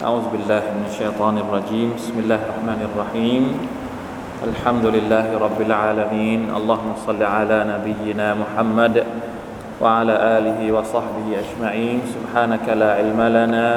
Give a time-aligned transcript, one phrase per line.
[0.00, 1.92] أعوذ بالله من الشيطان الرجيم.
[2.00, 3.44] بسم الله الرحمن الرحيم.
[4.48, 6.48] الحمد لله رب العالمين.
[6.48, 9.04] اللهم صل على نبينا محمد
[9.76, 12.00] وعلى آله وصحبه أجمعين.
[12.16, 13.68] سبحانك لا علم لنا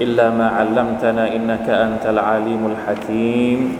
[0.00, 3.76] إلا ما علمتنا إنك أنت العليم الحكيم.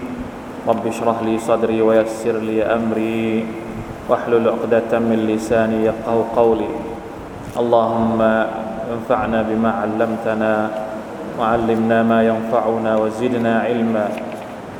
[0.68, 3.48] رب اشرح لي صدري ويسر لي أمري.
[4.12, 6.68] واحلل عقدة من لساني يفقه قولي.
[7.56, 8.20] اللهم
[8.92, 10.52] انفعنا بما علمتنا
[11.39, 14.05] وعلمنا ما ينفعنا وزدنا علما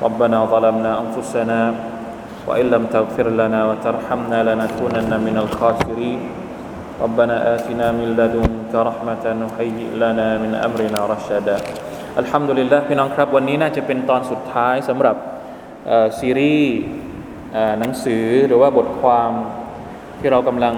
[0.06, 1.62] ربنا ظلمنا أنفسنا
[2.48, 6.20] وإن لم تغفر لنا وترحمنا لنكونن من الخاسرين
[7.04, 11.58] ربنا آتنا من لدنك رحمة وهيئ لنا من أمرنا رشدا
[12.22, 15.16] الحمد لله พี่น้องครับวันนี้น่าจะเป็นตอนสุดท้ายสำหรับ
[15.88, 16.76] เอ่อซีรีส์
[17.54, 19.32] เอ่อหนังสือหรือว่าบทความ
[20.20, 20.76] ที่เรากำลัง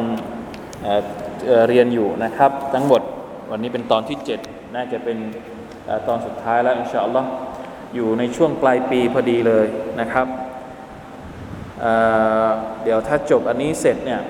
[0.83, 1.01] เอ่อ
[1.47, 3.01] เอ่อเรียนอยู่นะครับ ทั้งหมด
[3.51, 5.50] วันนี้เป็นตอนที่ 7 น่าจะเป็นเอ่อ
[6.08, 7.28] ตอนสุดท้ายแล้วอินชาอัลลอฮ์
[7.94, 9.66] อยู่ในช่วงปลายปีพอดีเลย
[10.00, 10.26] นะครับ
[11.80, 14.20] เเดี๋ยวถ้าจบอันนี้เสร็จเนี่ย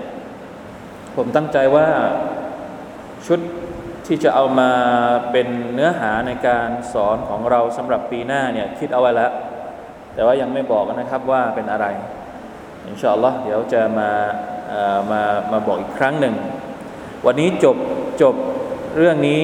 [1.16, 1.88] ผมตั้งใจว่า
[3.26, 3.40] ชุด
[4.06, 4.70] ที่จะเอามา
[5.32, 9.32] เป็นเนื้อหาในการสอนของเราสำหรับปีหน้าเนี่ยคิดเอาไว้แล้ว
[10.14, 11.86] แต่ว่ายังไม่บอกนะครับว่าเป็นอะไร
[12.86, 14.10] อินชาอัลลอฮ์เดี๋ยวจะมา
[14.68, 16.34] เอ่อมามาบอกอีกครั้งหนึ่ง
[17.26, 17.76] วันนี้จบ
[18.22, 18.34] จบ
[18.96, 19.42] เรื่องนี้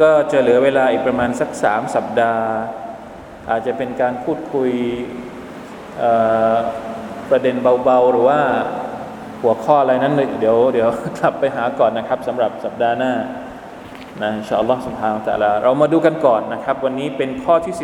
[0.00, 2.48] ก็จะเหลือเวลาอีกประมาณสักสามสัปดาห์
[3.50, 4.70] อาจจะเป็นการพูดคุย
[7.30, 8.40] ประเด็นเบาๆ หรือว่า
[9.42, 13.12] หัวข้ออะไรนั้นเดี๋ยวเดี๋ยวกลับไปหาก่อนนะครับสำหรับสัปดาห์หน้า
[14.22, 17.82] นะอินชาอัลลอฮ์สุบฮานะฮูวตะลาเรามาดูกันก่อนนะครับ วันนี้เป็นข้อที่ 17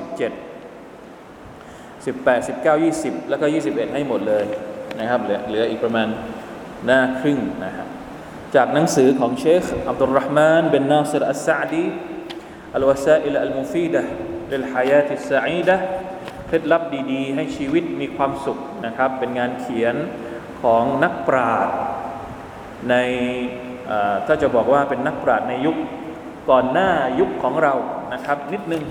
[2.04, 4.44] 18 19 20 แล้วก็ 21 ให้หมดเลย
[5.00, 6.08] นะครับเหลือเหลืออีกประมาณ
[6.86, 7.88] หน้าครึ่งนะครับ
[8.54, 11.86] จากหนังสือของเชคอับดุลรห์มานเบนนาซิรอัสซาดี
[12.74, 15.76] الوسائل المفيدة للحياة السعيدة
[16.46, 19.94] เคล็ดลับดีๆ ให้ชีวิตมีความสุขนะครับ เป็นงานเขียน
[20.62, 21.76] ของนักปราชญ์
[22.90, 22.94] ใน
[24.26, 25.76] ถ้าจะบอกว่าเป็นนักปราชญ์ในยุค
[26.50, 27.74] ก่อนหน้ายุคของเรา
[28.12, 28.82] นะครับ นิดนึง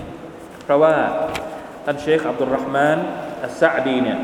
[0.64, 0.94] เพราะว่า
[1.84, 2.98] ท่านเชคอับดุลรห์มาน
[3.44, 4.18] อัสซาดีเนี่ย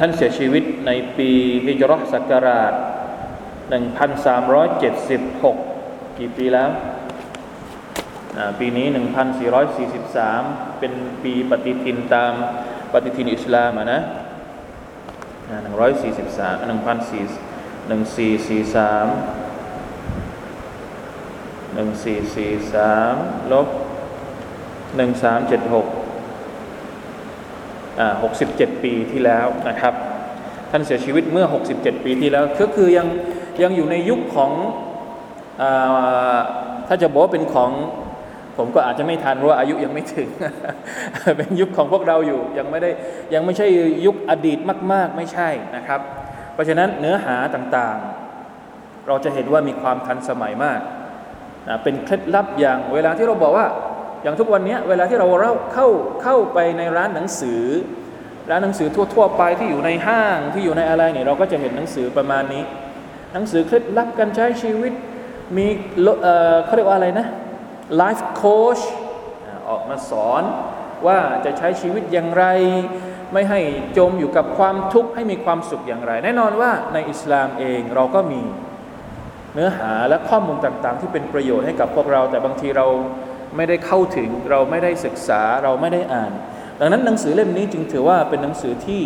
[0.00, 1.30] ท่านเสียชีวิตในปี
[1.66, 2.74] ฮิจรัชศักราช
[3.70, 6.70] 1376กี่ปีแล้ว
[8.36, 8.86] อ่าปีนี้
[9.62, 10.92] 1443เป็น
[11.22, 12.32] ปีปฏิทินตาม
[12.92, 14.00] ปฏิทินอิสลามอะนะ
[15.48, 15.70] อ่า143 1443
[21.76, 23.68] 1443ลบ
[24.96, 25.86] หนึ่งสามเจ็ดหก
[28.00, 29.94] อ่าหกสิบเจ็ดปีที่แล้วนะครับ
[30.70, 33.06] ท่านเสียชีวิตเมื่อ 67 ปีที่แล้ว ก็คือยัง
[33.62, 34.50] ยังอยู่ในยุคของ
[35.62, 35.64] อ
[36.88, 37.70] ถ้าจะบอกว่าเป็นของ
[38.56, 40.28] ผมก็อาจจะไม่ทันเพราะว่าอายุยังไม่ถึง
[41.36, 42.90] เป็นยุคของพวกเราอยู่ยังไม่ได้
[43.34, 43.66] ยังไม่ใช่
[44.06, 44.58] ยุคอดีต
[44.92, 46.00] มาก ๆ ไม่ใช่นะครับ
[46.54, 50.80] เพราะฉะนั้นเนื้อหาต่างๆ เราจะเห็นว่ามีความทันสมัยมาก
[51.68, 53.66] นะเป็นเคล็ดลับอย่างเวลาที่เราบอกว่า
[54.22, 55.86] อย่างทุกวันนี้เวลาที่เราเราเข้า
[56.22, 57.62] เข้าไปในร้านหนังสือ
[58.50, 62.62] ร้านหนังสือทั่ว ๆ ไปที่อยู่ในห้างที่อยู่ในอะไรเนี่ยเราก็จะเห็นหนังสือประมาณนี้
[63.32, 64.92] หนังสือเคล็ดลับการใช้ชีวิต
[65.56, 65.66] มี
[66.64, 67.26] เขาเรียกว่าอะไรนะ
[67.96, 68.78] ไลฟ์โค้ช
[69.68, 70.42] ออกมาสอน
[71.06, 72.44] ว่าจะใช้ชีวิตอย่างไร
[73.32, 73.60] ไม่ให้
[73.98, 78.42] จมอยู่กับความทุกข์ให้มีความสุขอย่างไร แน่นอนว่าในอิสลามเองเราก็มี
[79.54, 82.86] เนื้อหาและข้อมูลต่างๆ ที่เป็นประโยชน์ให้กับพวกเรา แต่บางทีเรา
[83.56, 86.32] ไม่ได้เข้าถึงเราไม่ได้ศึกษาเราไม่ได้อ่าน
[86.80, 89.02] ดังนั้นหนังสือเล่มนี้จึงถือว่าเป็นหนังสือที่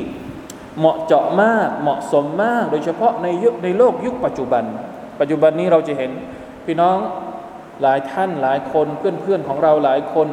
[0.78, 4.64] เหมาะเจาะมากเหมาะสมมาก โดยเฉพาะในยุคในโลกยุคปัจจุบัน
[5.20, 6.10] ปัจจุบันนี้เราจะเห็น
[6.66, 6.98] พี่น้อง
[7.82, 10.28] หลายท่านหลายคนเพื่อนๆของเราหลายคน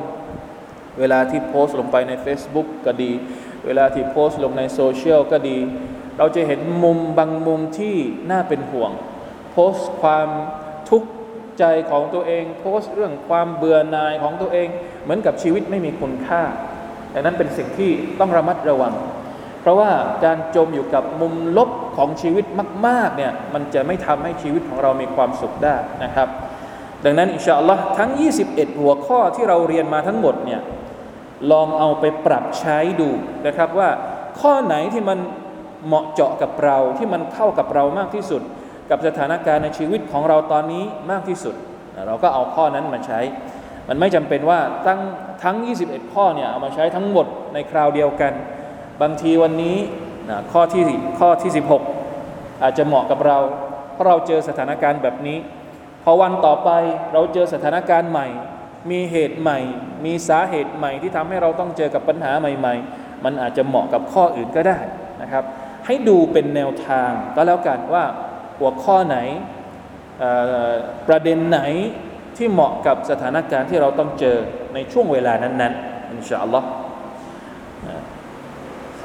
[0.99, 3.11] เวลาที่โพสต์ลงไปใน Facebook ก็ดี
[3.65, 5.57] เวลาที่โพสต์ลงในโซเชียลก็ดี
[6.17, 7.95] เราจะเห็นมุมบางมุมที่
[8.31, 8.91] น่าเป็นห่วง
[9.51, 10.27] โพสต์ความ
[10.89, 11.09] ทุกข์
[11.59, 14.67] ใจของตัวเอง โพสต์เรื่องความเบื่อหน่ายของตัวเอง
[15.03, 16.41] เหมือนกับชีวิตไม่มีคุณค่า
[17.13, 18.93] ดังนั้นเป็นสิ่งที่ต้องระมัดระวัง
[19.61, 19.91] เพราะว่า
[20.25, 22.45] การจมอยู่กับมุมลบของชีวิต
[22.87, 26.27] มากๆเนี่ยมันจะไม่ทำให้ชีวิตของเรามีความสุขได้นะครับ
[27.05, 28.11] ดังนั้นอินชาอัลลอฮ์ทั้ง
[28.45, 30.61] 21 หัวข้อที่เราเรียนมาทั้งหมดเนี่ย
[31.51, 33.09] ลองเอาไปปรับใช้ดู
[33.47, 33.89] นะครับว่า
[34.41, 35.19] ข้อไหนที่มัน
[35.85, 38.41] เหมาะเจาะกับเราที่มันเข้ากับเรามากที่สุด
[38.89, 41.55] กับสถานการณ์ในชีวิตของเราตอนนี้มากที่สุด
[42.07, 43.19] เราก็เอาข้อนั้นมาใช้
[43.89, 44.99] มันไม่จำเป็นว่าตั้ง
[45.43, 45.55] ทั้ง
[45.85, 48.33] 21 ข้อเนี่ยเอามาใช้ทั้งหมดในคราวเดียวกัน
[49.01, 49.77] บางทีวันนี้
[50.29, 50.83] นะข้อที่
[51.19, 51.51] ข้อที่
[52.07, 53.37] 16 อาจจะเหมาะกับเรา
[53.93, 55.37] เพราะเราเจอสถานการณ์แบบนี้
[56.03, 56.69] พอวันต่อไป
[57.13, 58.27] เราเจอสถานการณ์ใหม่
[58.91, 59.59] มีเหตุใหม่
[60.05, 64.79] มีสาเหตุใหม่ที่ทำให้เราต้องเจอกับปัญหาใหม่ ๆ มันอาจจะเหมาะกับข้ออื่นก็ได้
[65.21, 65.43] นะครับ
[65.85, 68.03] ให้ดูเป็นแนวทางก็แล้วกันว่า
[68.57, 69.17] หัวข้อไหน
[71.07, 71.59] ประเด็นไหน
[72.37, 74.37] ที่เหมาะกับสถานการณ์ที่เราต้องเจอ
[74.73, 76.67] ในช่วงเวลานั้นๆอินชาอัลลอฮ์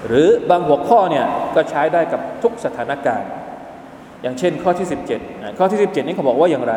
[0.06, 3.30] หรือบางหัวข้อเนี่ยก็ใช้ได้กับทุกสถานการณ์
[4.22, 4.88] อย่างเช่นข้อที่
[5.22, 6.74] 17 ข้อที่ 17 นี้เขาบอกว่าอย่างไร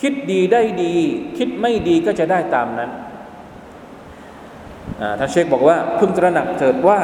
[0.00, 0.94] คิดดีได้ดี
[1.38, 2.90] คิดไม่ดีก็จะได้ตามนั้น
[5.18, 6.98] ท่านเชคบอกว่าพึงตระหนักเถิดว่า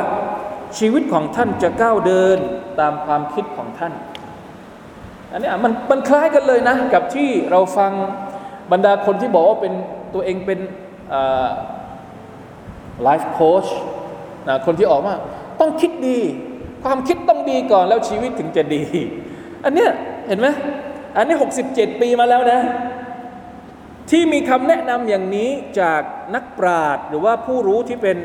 [0.79, 2.39] ชีวิตของท่านจะก้าวเดิน
[2.81, 3.93] ตามความคิดของท่าน
[5.33, 7.93] อันนี้มันมันคล้ายกันเลยนะ กับที่เราฟัง
[8.73, 9.73] บรรดาคนที่บอกว่าเป็น
[10.15, 10.59] ตัวเองเป็น
[13.03, 13.67] ไลฟ์โค้ช
[14.67, 15.15] คนที่ออกมา
[15.61, 16.19] ต้องคิดดี
[16.85, 18.83] ความคิดต้องดีก่อนแล้วชีวิตถึงจะดี
[19.65, 19.91] อันเนี้ย
[20.29, 20.49] เห็นไหม
[21.17, 21.37] อันนี้
[21.69, 22.61] 67 ปีมาแล้วนะ
[24.11, 26.03] ที่มีคำแนะนำอย่างนี้จาก
[26.35, 28.17] นักปราชญ์หรือว่าผู้รู้ที่เป็น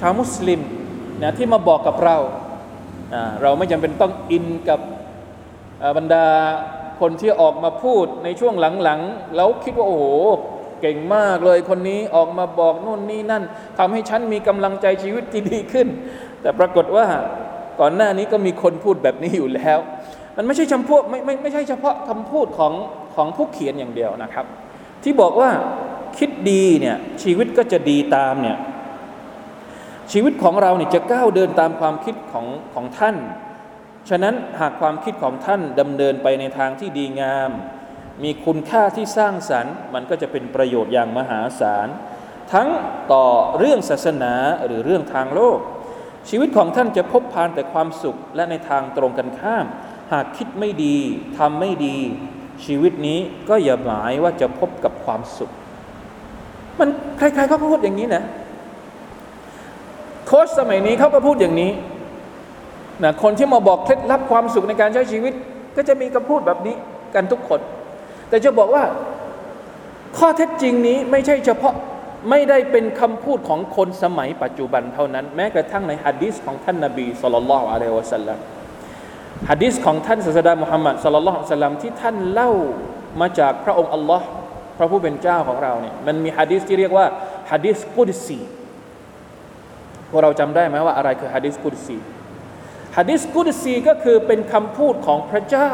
[0.00, 0.60] ชาวมุสลิม
[1.22, 2.16] นะที่มาบอกกับเรา
[3.42, 4.80] เราไม่จำเป็นต้องอินกับ
[5.96, 6.26] บรรดา
[7.00, 10.04] คนที่ออกมาพูดในช่วงหลังๆ แล้วคิดว่าโอ้โห
[10.80, 13.44] เก่งมากเลยคนนี้ออกมาบอกนู่นนี่นั่น
[13.78, 15.88] ทำให้ฉันมีกำลังใจชีวิตที่ดีขึ้น
[16.42, 17.06] แต่ปรากฏว่า
[17.80, 19.78] ก่อนหน้านี้ก็มีคนพูดแบบนี้อยู่แล้ว
[20.36, 22.72] มันไม่ใช่จำพวกไม่ไม่ไม่ใช่เฉพาะคำพูดของ
[23.14, 24.46] ของผู้เขียนอย่างเดียวนะครับ
[25.02, 25.50] ที่บอกว่า
[26.18, 28.58] คิดดีเนี่ยชีวิตก็จะดีตามเนี่ย
[30.12, 33.16] ชีวิตของเราเนี่ยจะก้าวเดินตามความคิดของของท่าน
[34.08, 37.50] ฉะนั้นหากความคิดของท่านดำเนินไปในทางที่ดีงาม
[38.24, 41.88] มีคุณค่าที่สร้างสรรค์ มันก็จะเป็นประโยชน์อย่างมหาศาล
[42.52, 42.68] ทั้ง
[43.12, 43.26] ต่อ
[43.58, 44.34] เรื่องศาสนา
[44.66, 45.58] หรือเรื่องทางโลก
[46.28, 49.66] ชีวิตของท่านจะพบพานแต่ความสุขและในทางตรงกันข้าม
[50.12, 50.96] หากคิดไม่ดี
[51.38, 51.96] ทำไม่ดี
[52.64, 53.18] ชีวิตนี้
[53.48, 55.50] ก็อย่าหมายว่าจะพบกับความสุข
[56.78, 58.24] มันใครๆเขาพูดอย่างนี้นะ
[60.26, 61.72] โค้ชสมัยนี้เขาก็พูดอย่างนี้
[63.04, 65.32] นะคนที่มาบอกเคล็ดลับความสุขในการใช้ชีวิต
[65.76, 66.74] ก็จะมีคำพูดแบบนี้
[67.14, 67.60] กันทุกคน
[68.28, 68.84] แต่จะบอกว่า
[70.18, 71.74] ข้อเท็จจริงนี้ไม่ใช่เฉพาะ
[72.30, 78.38] ไม่ได้เป็นคำพูดของคนสมัยปัจจุบันเท่านั้น แม้กระทั่งในฮะดีษของท่านนาบีสุลต่านละอะลัยวะสัลลัม
[79.50, 82.50] ฮะดีษของท่านศาสดามุฮัมมัดสุลลัลละสัลลัมที่ท่านเล่า
[83.20, 84.26] มาจากพระองค์อัลลอฮ์
[84.78, 87.06] พระผู้เป็นเจ้าของเราเนี่ยมันมีฮะดีษที่เรียกว่า
[87.50, 88.38] ฮะดีษกุดซี
[90.10, 91.98] พวกเราจำได้ไหมว่าอะไรคือฮะดีษกุดซี
[92.96, 95.72] ฮะดิษกุดซีก็คือเป็นคำพูดของพระเจ้า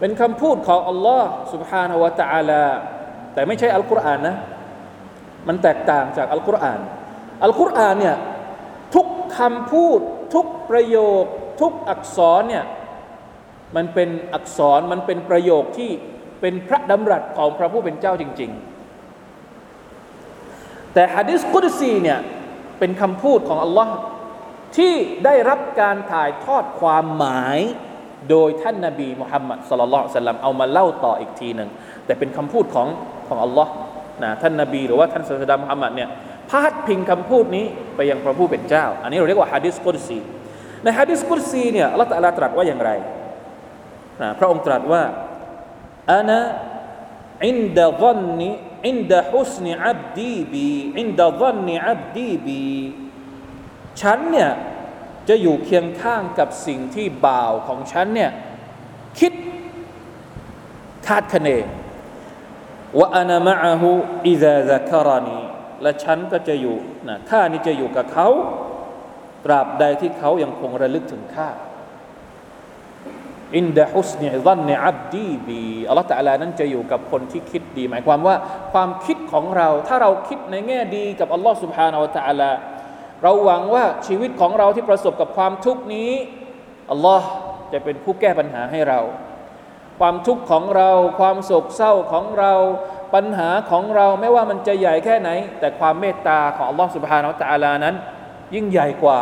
[0.00, 2.64] เป็นคำพูดของอัลลอฮ์ سبحانه และ تعالى
[3.34, 4.36] แต่ไม่ใช่อัลกุรอานนะ
[5.48, 6.80] มันแตกต่างจากอัลกุรอาน
[7.44, 8.16] อัลกุรอานเนี่ย
[8.94, 9.06] ทุก
[9.38, 10.00] คำพูด
[10.34, 11.24] ทุกประโยค
[11.60, 12.64] ทุกอักษรเนี่ย
[13.76, 15.90] มันเป็นอักษรมันเป็นประโยคที่
[16.40, 18.50] เป็นพระดำรัสของพระผู้เป็นเจ้าจริง
[19.92, 22.20] ๆ แต่ฮะดิษกุดซีเนี่ย
[22.78, 23.94] เป็นคำพูดของอัลลอฮ์
[24.76, 24.94] ที่
[25.24, 27.58] ได้รับการถ่ายทอดความหมาย
[28.29, 31.69] โดยท่านนาบีมุฮัมมัดสลลัลสลัมเอามาเล่าต่ออีกทีหนึ่ง
[32.05, 32.87] แต่เป็นคำพูดของ
[33.27, 33.71] ของอัลลอฮ์
[34.23, 36.09] นะท่านนาบีหรือว่าท่านศาสดามุฮัมมัดเนี่ย
[36.49, 37.65] พาดพิงคำพูดนี้
[37.95, 40.19] ไปยังพระผู้เป็นเจ้า อันนี้เราเรียกว่าฮะดิษกุดซี
[40.83, 42.91] ในฮะดิษกุดซีเนี่ยอัลลอฮฺตรัสว่าอย่างไร
[44.21, 45.03] นะพระองค์ตรัสว่า
[46.13, 52.61] أنا عند ظن عند حسن عبدي بي عند ظن عبدي بي
[54.01, 54.49] ฉันเนี่ย
[55.29, 58.31] จะอยู่เคียงข้างกับสิ่งที่บ่าวของฉันเนี่ย
[59.19, 59.33] คิด
[61.07, 61.49] คาดคะเน
[62.99, 63.89] وأنا معه إذا
[64.27, 65.39] ذكرني
[65.81, 68.27] และฉันก็จะอยู่นะข้านี่จะอยู่กับเขา
[69.45, 71.49] ตราบใดที่เขายังคงระลึกถึงข้า
[73.57, 78.35] อินดะฮุสเนี่ยรันเนี่ยอับดีบีอัลลอฮฺตะลานั้นจะอยู่กับคนที่คิดดี หมายความว่า
[78.73, 82.51] ความคิดของเรา ถ้าเราคิดในแง่ดีกับอัลลอฮฺสุบฮานาวะตะลา
[83.23, 86.11] เราหวังว่าชีวิตของเราที่ประสบกับความทุกข์นี้
[86.91, 87.27] อัลลอฮ์
[87.73, 88.99] จะเป็นผู้แก้ปัญหาให้เรา
[89.99, 92.53] ความทุกข์ของเรา ความโศกเศร้าของเรา
[93.15, 97.95] ปัญหาของเราไม่ว่ามันจะใหญ่แค่ไหน แต่ความเมตตาของอัลลอฮ์สุบฮานาอัลตะลานั้น
[98.55, 99.19] ยิ่งใหญ่กว่า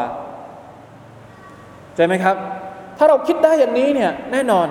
[1.95, 2.35] ใช่ไหมครับ
[2.97, 4.67] ถ้าเราคิดได้อย่างนี้เนี่ยแน่นอน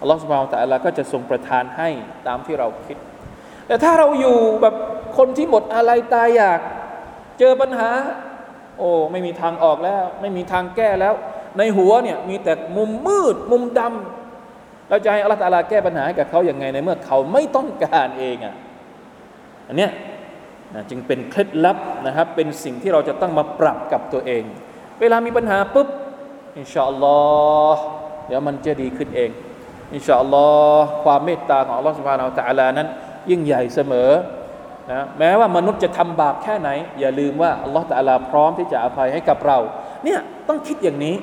[0.00, 1.88] อัลลอฮ์สุบฮานาอัลตะลาก็จะทรงประทานให้
[2.26, 2.96] ตามที่เราคิด
[3.66, 4.74] แต่ถ้าเราอยู่แบบ
[5.16, 6.60] คนที่หมดอะไรตายอยาก
[7.38, 7.90] เจอปัญหา
[8.78, 11.14] โอ้ไม่มีทางออกแล้ว ไม่มีทางแก้แล้ว
[11.58, 18.54] ในหัวเนี่ยมีแต่มุมมืด มุมดำเราจะให้อัลลอฮฺตาลาแก้ปัญหาให้กับเขาอย่างไงในเมื่อเขาไม่ต้องการเองอะ
[19.68, 19.90] อันเนี้ย
[20.74, 24.44] นะจึงเป็นเคล็ดลับนะครับ เป็นสิ่งที่เราจะต้องมาปรับกับตัวเอง
[25.00, 25.88] เวลามีปัญหาปุ๊บ
[26.58, 27.20] อินชาอัลลอ
[27.74, 27.82] ฮ์
[28.26, 29.30] เดี๋ยวมันจะดีขึ้นเอง
[29.94, 30.46] อินชาอัลลอ
[30.78, 32.88] ฮ์ความเมตตาของอัลลอฮ์สุบฮานาอัลตะลานั้น
[33.30, 34.10] ยิ่งใหญ่เสมอ
[34.92, 36.68] นะแม้ว่ามนุษย์จะทำบาปแค่ไหน
[37.00, 39.58] อย่าลืมว่าอัลลอฮฺตะลาพร้อมที่จะอภัยให้กับเรา
[40.04, 41.16] เนี่ยต้องคิดอย่างนี้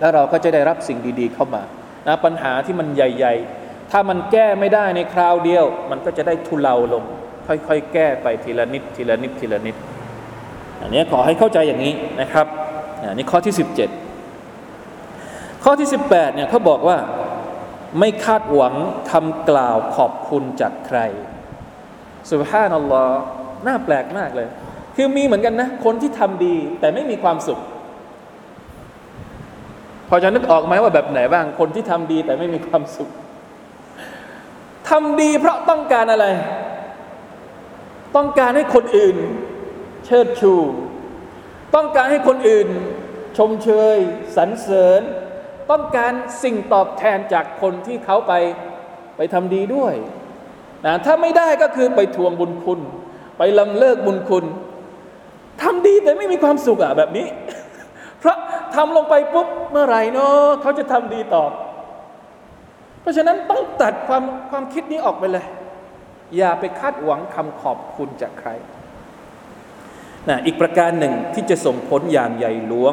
[0.00, 1.62] แล้วเราก็จะได้รับสิ่งดีๆเข้ามา
[2.06, 7.04] นะปัญหาที่มันใหญ่ ๆ ถ้ามันแก้ไม่ได้ในคราวเดียว มันก็จะได้ทุเลาลง
[7.46, 9.76] ค่อยๆ แก้ไปทีละนิด ทีละนิด ทีละนิด
[10.80, 12.46] อันนี้ขอให้เข้าใจอย่างนี้นะครับ
[13.08, 13.54] อันนี้ข้อที่
[14.38, 16.98] 17 ข้อที่ 18เนี่ยเขาบอกว่า
[17.98, 18.74] ไม่คาดหวัง
[19.10, 20.98] คำกล่าวขอบคุณจากใคร
[22.28, 23.18] สุภาพนัลลอฮ์
[23.66, 24.48] น่าแปลกมากเลย
[24.96, 27.60] คือมีเหมือนกันนะ คนที่ทำดีแต่ไม่มีความสุข
[30.08, 33.10] พอจะนึกออกไหมว่าแบบไหนบ้าง คนที่ทำดีแต่ไม่มีความสุข
[34.88, 36.26] ทำดีเพราะต้องการอะไร
[38.16, 39.16] ต้องการให้คนอื่น
[40.06, 40.54] เชิดชู
[41.74, 42.68] ต้องการให้คนอื่น
[43.38, 43.96] ชมเชย
[44.36, 45.00] สรรเสริญ
[45.70, 46.12] ต้องการ
[46.42, 48.32] สิ่งตอบแทนจากคนที่เขาไป
[49.16, 49.94] ไปทำดีด้วย
[50.86, 52.80] นะถ้าไม่ได้ก็คือไปทวงบุญคุณ
[53.38, 54.44] ไปลำเลิกบุญคุณ
[55.62, 57.26] ทำดีแต่ไม่มีความสุขอะแบบนี้
[58.18, 58.36] เพราะ
[58.74, 61.50] ทำลงไปปุ๊บเมื่อไหร่เนาะเขาจะทำดีตอบ
[63.00, 65.46] เพราะฉะนั้นต้องตัดความความคิดนี้ออกไปเลย
[66.36, 68.50] อย่าไปคาดหวังคำขอบคุณจากใคร
[70.28, 72.92] นะอีกประการหนึ่งที่จะส่งผลอย่างใหญ่หลวง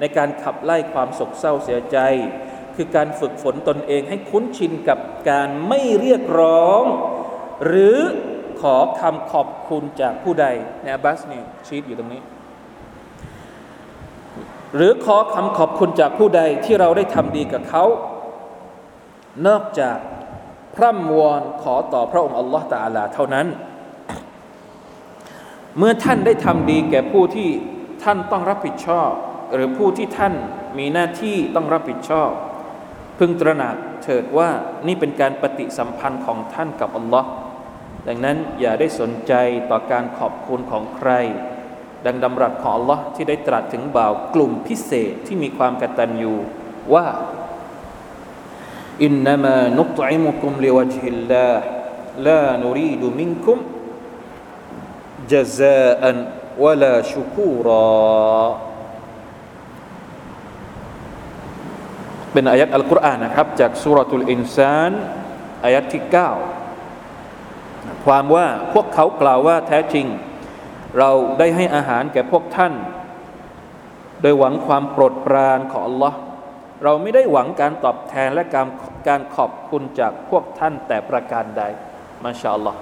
[0.00, 1.98] ในการขับไล่ความโศกเศร้าเสียใจ
[2.78, 4.98] คือการฝึกฝนตนเองให้คุ้นชินกับ
[5.30, 6.82] การไม่เรียกร้อง
[7.66, 7.98] หรือ
[8.60, 10.46] ขอคำขอบคุณจากผู้ใด
[10.82, 12.22] เนี่ยบัสนี่ชีตอยู่ตรงนี้
[14.74, 17.84] หรือขอคำขอบคุณจากผู้ใดที่เราได้ทำดีกับเขา
[19.46, 19.98] นอกจาก
[20.74, 23.46] พร่ำวอนขอต่อพระองค์อัลลอฮฺตาลาเท่านั้น
[25.78, 27.48] เมื่อท่านได้ทำดีแก่ผู้ที่
[28.02, 29.10] ท่านต้องรับผิดชอบ
[29.54, 30.32] หรือผู้ที่ท่าน
[30.78, 32.30] มีหน้าที่ต้องรับผิดชอบ
[33.18, 34.50] พึงตระหนักเถิดว่า
[34.86, 37.28] นี่เป็นการปฏิสัมพันธ์ของท่านกับอัลลอฮ์
[38.08, 39.32] ดังนั้นอย่าได้สนใจ
[39.70, 41.10] ต่อการขอบคุณของใคร
[42.06, 46.34] ดังดำรัสของอัลลอฮ์ที่ได้ตรัสถึงบ่าวกลุ่มพิเศษที่มีความกตัญญู
[46.94, 47.06] ว่า
[49.04, 51.64] อินนามานุตอิมุกุมลิวจฮิลลาห์
[52.26, 53.58] ลานุรีดุมินคุม
[55.32, 56.16] จซาอัน
[56.64, 58.67] วะลาชุกูรา
[62.32, 64.92] เป็นอายัดอัลกุรอานนะครับ จากสุรทูลอินซาน
[65.64, 66.02] อายัดที่
[66.88, 70.06] 9 ความว่าพวกเขากล่าวว่าแท้จริง
[70.98, 72.72] เราได้ให้อาหารแก่พวกท่าน
[74.22, 76.12] โดยหวังความโปรดปรานของ Allah
[76.84, 78.66] เราไม่ได้หวังการตอบแทนและการ
[79.08, 81.62] การขอบคุณจากพวกท่านแต่ประการใด
[82.24, 82.78] มาชาอัลลอฮ์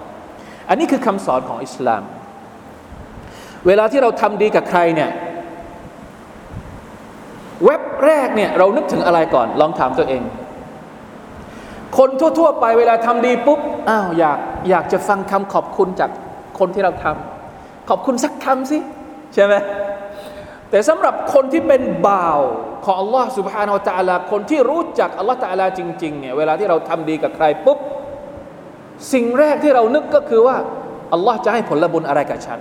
[0.69, 2.03] อันนี้คือคำสอนของอิสลาม
[3.67, 5.11] เวลาที่เราทำดีกับใครเนี่ย
[7.65, 10.23] เว็บแรกเนี่ยเรานึกถึงอะไรก่อน ลองถามตัวเอง
[11.99, 13.61] คนทั่ว ๆ ไปเวลาทำดีปุ๊บ
[13.91, 14.39] อ้าวอยาก
[14.71, 16.11] อยากจะฟังคำขอบคุณจาก
[16.59, 18.79] คนที่เราทำขอบคุณสักคำสิ
[19.35, 19.55] ใช่ไหม
[20.71, 22.41] แต่สำหรับคนที่เป็นบ่าว
[22.85, 27.79] ของอัลลอฮ์สุบฮานาอัลตะลาคนที่รู้จักอัลลอฮ์ตะลาจริงๆเนี่ยเวลาที่เราทำดีกับใครปุ๊บ
[29.13, 30.57] สิ่งแรกที่เรานึกก็คือว่า
[31.13, 32.61] อัลลอฮ์จะให้ผลบุญอะไรกับฉัน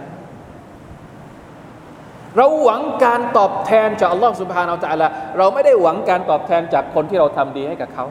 [2.38, 8.06] เราหวังการตอบแทนจากอัลลอฮ์สุบฮานาอัลตะลาเราไม่ได้หวังการตอบแทนจากคนที่เราทำดีให้กับเขา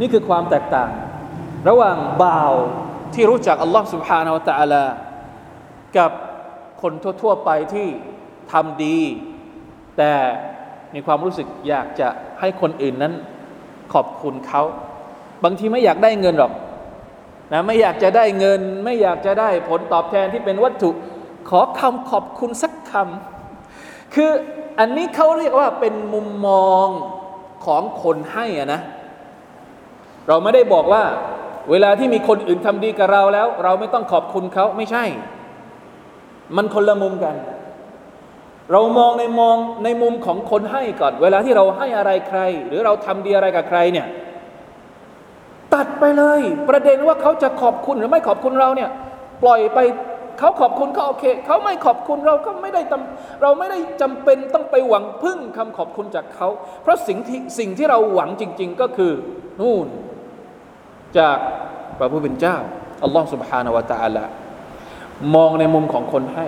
[0.00, 0.90] นี่คือความแตกต่าง
[1.68, 2.52] ระหว่างบ่าว
[3.14, 4.84] ที่รู้จักอัลลอฮ์สุบฮานาอัลตะลา
[5.98, 6.10] กับ
[6.82, 7.88] คนทั่วๆไปที่
[8.52, 8.98] ทำดี
[9.98, 10.12] แต่
[10.94, 12.08] มีความรู้สึกอยากจะ
[12.40, 13.14] ให้คนอื่นนั้น
[13.92, 14.62] ขอบคุณเขา
[15.44, 16.52] บางทีไม่อยากได้เงินหรอก
[17.52, 20.90] นะไม่อยากจะได้เงิน ไม่อยากจะได้ผลตอบแทนที่เป็นวัตถุ
[21.48, 24.30] ขอคำขอบคุณสักคำคือ
[24.78, 26.86] อันนี้เขาเรียกว่าเป็นมุมมอง
[27.64, 28.80] ของคนให้อะนะ
[30.28, 31.02] เราไม่ได้บอกว่า
[31.70, 35.04] เวลาที่มีคนอื่นทำดีกับเราแล้ว เราไม่ต้องขอบคุณเขาไม่ใช่
[36.56, 37.34] มันคนละมุมกัน
[38.72, 44.06] เรามองในมองในมุมของคนให้ก่อน เวลาที่เราให้อะไรใคร หรือเราทำดีอะไรกับใครเนี่ย
[45.74, 48.90] ตัดไปเลย ประเด็นว่าเขาจะขอบคุณหรือไม่ขอบคุณเราเนี่ย
[49.42, 49.78] ปล่อยไป
[50.39, 52.81] เขาขอบคุณเขาโอเคเขาไม่ขอบคุณเราก็ไม่ได้
[53.41, 56.47] เราไม่ได้จำเป็นต้องไปหวังพึ่งคำขอบคุณจากเขา
[56.81, 59.11] เพราะสิ่งที่สิ่งที่เราหวังจริง ๆ ก็คือ
[59.59, 59.87] นู่น
[61.17, 61.37] จาก
[61.97, 62.57] พระผู้เป็นเจ้า
[63.03, 64.23] อัลลอฮฺ سبحانه และ تعالى
[65.35, 66.45] มองในมุมของคนให้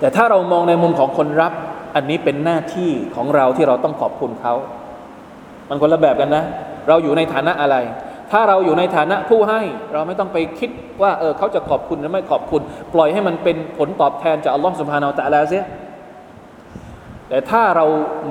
[0.00, 1.52] แต่ถ้าเรามองในมุมของคนรับ
[1.94, 4.54] อันนี้เป็นหน้าที่ของเราที่เราต้องขอบคุณเขา
[5.68, 6.44] มันคนละแบบกันนะ
[6.88, 7.76] เราอยู่ในฐานะอะไร
[8.33, 9.61] ถ้าเราอยู่ในฐานะผู้ให้
[9.93, 10.69] เราไม่ต้องไปคิด
[11.01, 12.61] ว่าเออเขาจะขอบคุณหรือไม่ขอบคุณ
[12.93, 15.63] ปล่อยให้มันเป็นผลตอบแทนจากอัลลอฮฺสุบฮานาอัลตะลาเสีย
[17.29, 17.85] แต่ถ้าเรา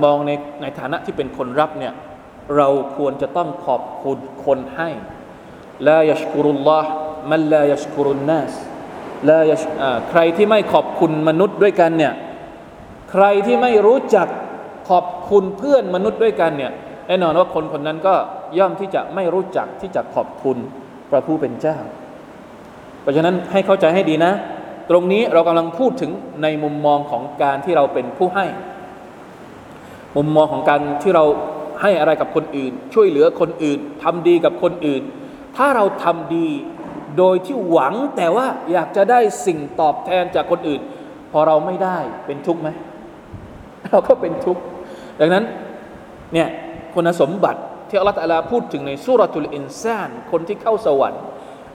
[0.05, 0.31] มองใน
[0.63, 1.93] ในฐานะที่เป็นคนรับเนี่ย
[2.57, 4.89] เราควรจะต้องขอบคุณคนให้
[5.89, 6.91] ลายชกุรุลลอฮ์
[7.31, 8.53] มันลายชกุรุนนัส
[9.31, 9.63] ลายช
[10.11, 12.13] ใครที่ไม่ขอบคุณมนุษย์ด้วยกันเนี่ย
[13.13, 14.29] ใครที่ไม่รู้จัก
[14.91, 16.73] ขอบคุณเพื่อนมนุษย์ด้วยกันเนี่ย
[17.07, 18.15] แน่นอนว่าคนคนนั้นก็
[18.59, 20.59] ย่อมที่จะไม่รู้จักที่จะขอบคุณ
[21.11, 21.79] พระผู้เป็นเจ้า
[23.03, 24.33] เพราะฉะนั้นให้เข้าใจให้ดีนะ
[24.91, 26.11] ตรงนี้เรากำลังพูดถึง
[26.43, 28.47] ในมุมมองของการที่เราเป็นผู้ให้
[30.17, 31.25] มุมมองของการที่เรา
[31.83, 35.03] ให้อะไรกับคนอื่น ช่วยเหลือคนอื่นทำดีกับคนอื่น
[35.57, 36.49] ถ้าเราทำดี
[37.19, 40.81] โดยที่หวังแต่ว่าอยากจะได้สิ่งตอบแทนจากคนอื่น
[41.33, 42.69] พอเราไม่ได้เป็นทุกข์ไหม
[43.91, 44.63] เราก็เป็นทุกข์
[45.21, 45.45] ดังนั้น
[46.33, 46.49] เนี่ย
[46.95, 47.61] คุณสมบัติ
[47.93, 51.23] ที่อัลลอฮฺพูดถึงในสุรทูลอินซานคนที่เข้าสวรรค์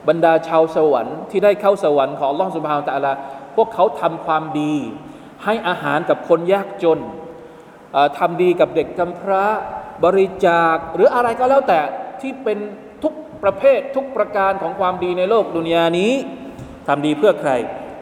[0.07, 3.11] บรรดาชาวสวรรค์ที่ได้เข้าสวรรค์ของอัลลอฮฺสุบฮาวตะลา
[3.55, 4.75] พวกเขาทำความดี
[5.43, 6.99] ให้อาหารกับคนยากจน
[8.17, 9.43] ทำดีกับเด็กกำพร้า
[10.05, 11.79] บริจาค หรืออะไรก็แล้วแต่
[12.21, 12.57] ที่เป็น
[13.03, 16.13] ทุกประเภททุกประการของความดีในโลกดุนยานี้
[16.87, 17.51] ทำดีเพื่อใคร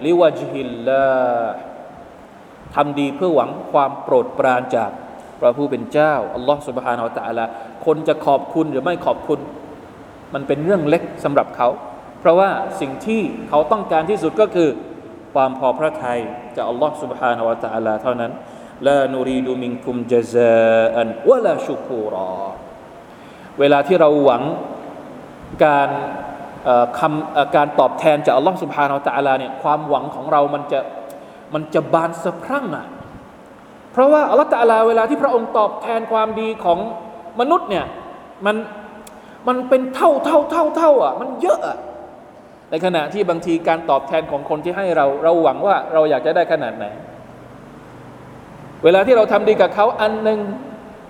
[0.06, 1.08] ลิวะจิลลา
[2.76, 4.92] ทำดีเพื่อหวังความโปรดปรานจาก
[5.40, 7.46] พระผู้เป็นเจ้าอัลลอฮฺสุบฮานาอัลตะลา
[7.86, 9.40] คนจะขอบคุณหรือไม่ขอบคุณ
[10.34, 11.68] มันเป็นเรื่องเล็กสำหรับเขา
[12.20, 12.50] เพราะว่า
[12.82, 14.70] สิ่งที่เขาต้องการที่สุดก็คือ
[15.34, 16.20] ความพอพระทัย
[16.56, 18.32] จากอัลลอฮฺสุบฮานาอัลตะลาเท่านั้น
[18.88, 22.32] ลานูรีดูมิงคุมจาซาอันวะลาชุคูรอ
[23.60, 24.44] เวลาที่เราหวัง
[25.66, 25.90] การ
[27.00, 30.80] คำการตอบแทนจากอัลลอฮฺสุบฮานาอัลตะลาเนี่ยความหวังของเรามันจะ
[31.54, 32.86] มันจะบานสะพรั่งอะ
[33.92, 36.80] เพราะว่าอัลลอฮฺตะลาเวลาที่พระองค์ตอบแทนความดีของ
[37.40, 37.86] มนุษย์เนี่ย
[38.46, 38.56] มัน
[39.48, 41.78] มันเป็นเท่าเท่าเท่าเท่าอะมันเยอะอะ
[42.70, 46.86] ในขณะที่บางทีการตอบแทนของคนที่ให้เราเราหวังว่าเราอยากจะได้ขนาดไหน
[48.84, 50.40] เวลาที่เราทำดีกับเขาอันหนึ่ง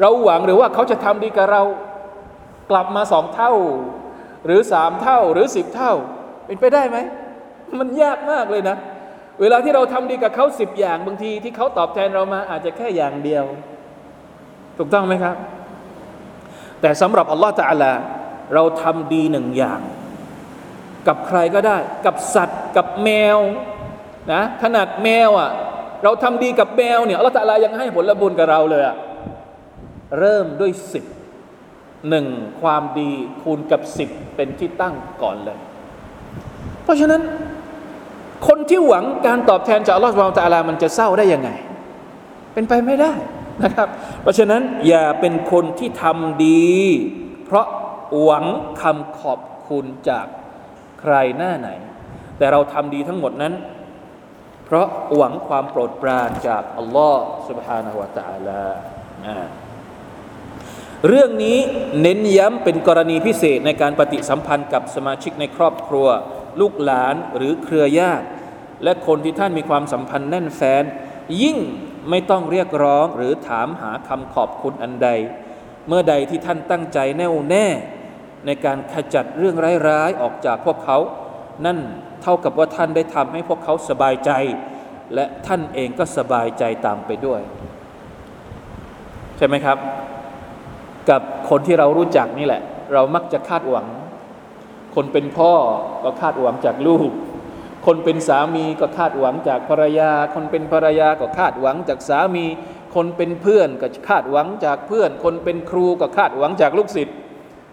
[0.02, 1.64] เราหวังหรือว่าเขาจะทำดีกับเรา
[2.72, 3.52] กลับมาสองเท่า
[4.46, 5.94] หรือสามเท่าหรือสิบเท่า
[6.46, 6.98] เป็นไปได้ไหม
[7.82, 8.78] มันยากมากเลยนะ
[9.42, 13.46] เวลาที่เราทำดีกับเขาสิบอย่างบางทีที่เขาตอบแทนเรามาอาจจะแค่อย่างเดียว
[14.78, 15.36] ถูกต้องไหมครับ
[16.82, 17.92] แต่สำหรับอัลลอฮฺตะลา
[18.54, 19.82] เราทำดีหนึ่งอย่าง
[21.08, 23.38] กับใครก็ได้ กับสัตว์กับแมว
[24.34, 25.52] นะขนาดแมวอะ
[26.04, 28.96] เราทำดีกับแมวเนี่ยอัลลอฮฺตะลายังให้ผลบุญกับเราเลยอะ
[30.20, 31.06] เริ่มด้วยสิบ
[32.10, 32.26] หนึ่ง
[32.62, 33.12] ความดี
[33.42, 35.58] คูณกับสิบเป็นที่ตั้งก่อนเลย
[36.84, 37.22] เพราะฉะนั้น
[38.48, 41.50] คนที่หวังการตอบแทนจากอัลลอฮฺสุบานตะลามันจะเศร้าได้ยังไง
[42.54, 43.14] เป็นไปไม่ได้
[43.63, 43.89] นะครับ
[44.23, 46.71] เพราะฉะนั้นอย่าเป็นคนที่ทำดี
[47.45, 47.67] เพราะ
[48.23, 48.47] หวัง
[48.81, 50.27] คำขอบคุณจาก
[51.01, 51.69] ใครหน้าไหน
[52.39, 53.55] แต่เราทำดีทั้งหมดนั้น
[54.65, 58.63] เพราะหวังความโปรดปรานจากอัลลอฮฺ سبحانه และ تعالى
[61.09, 61.59] เรื่องนี้
[62.03, 66.07] เน้นย้ำเป็นกรณีพิเศษในการปฏิสัมพันธ์กับสมาชิกในครอบครัว
[66.61, 68.27] ลูกหลานหรือเครือญาติ
[68.85, 70.85] และคนที่ท่านมีความสัมพันธ์แน่นแฟ้น
[71.43, 71.59] ยิ่ง
[72.10, 75.10] ไม่ต้องเรียกร้องหรือถามหาคำขอบคุณอันใด
[75.88, 77.68] เมื่อใดที่ท่านตั้งใจแน่วแน่
[78.46, 79.56] ในการขจัดเรื่อง
[79.90, 80.98] ร้ายๆออกจากพวกเขา
[81.66, 81.78] นั่น
[82.22, 84.32] เท่ากับว่าท่านได้ทำให้พวกเขาสบายใจ
[85.14, 87.42] และท่านเองก็สบายใจตามไปด้วย
[89.38, 89.78] ใช่ไหมครับ
[91.10, 92.62] กับคนที่เรารู้จักนี่แหละ
[92.94, 93.88] เรามักจะคาดหวัง
[94.96, 95.54] คนเป็นพ่อ
[96.04, 97.10] ก็คาดหวังจากลูก
[97.86, 102.46] คนเป็นสามีก็คาดหวังจากภรรยา คนเป็นภรรยาก็คาดหวังจากสามี
[102.96, 107.16] คนเป็นเพื่อนก็คาดหวังจากเพื่อน คนเป็นครูก็คาดหวังจากลูกศิษย์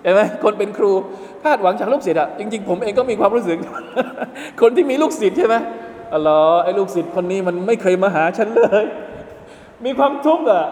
[0.02, 0.92] ใช่ไหมคนเป็นครู
[1.44, 3.58] คาดหวังจากลูกศิษย์อะจริงๆ ผมเองก็มีความรู้สึก
[4.60, 5.56] คนที่มีลูกศิษย์ใช่ไหม
[6.12, 8.84] อ๋อไอ้ลูกศิษย์คนนี้มันไม่เคยมาหาฉันเลย
[9.84, 10.64] มีความทุกข์อะ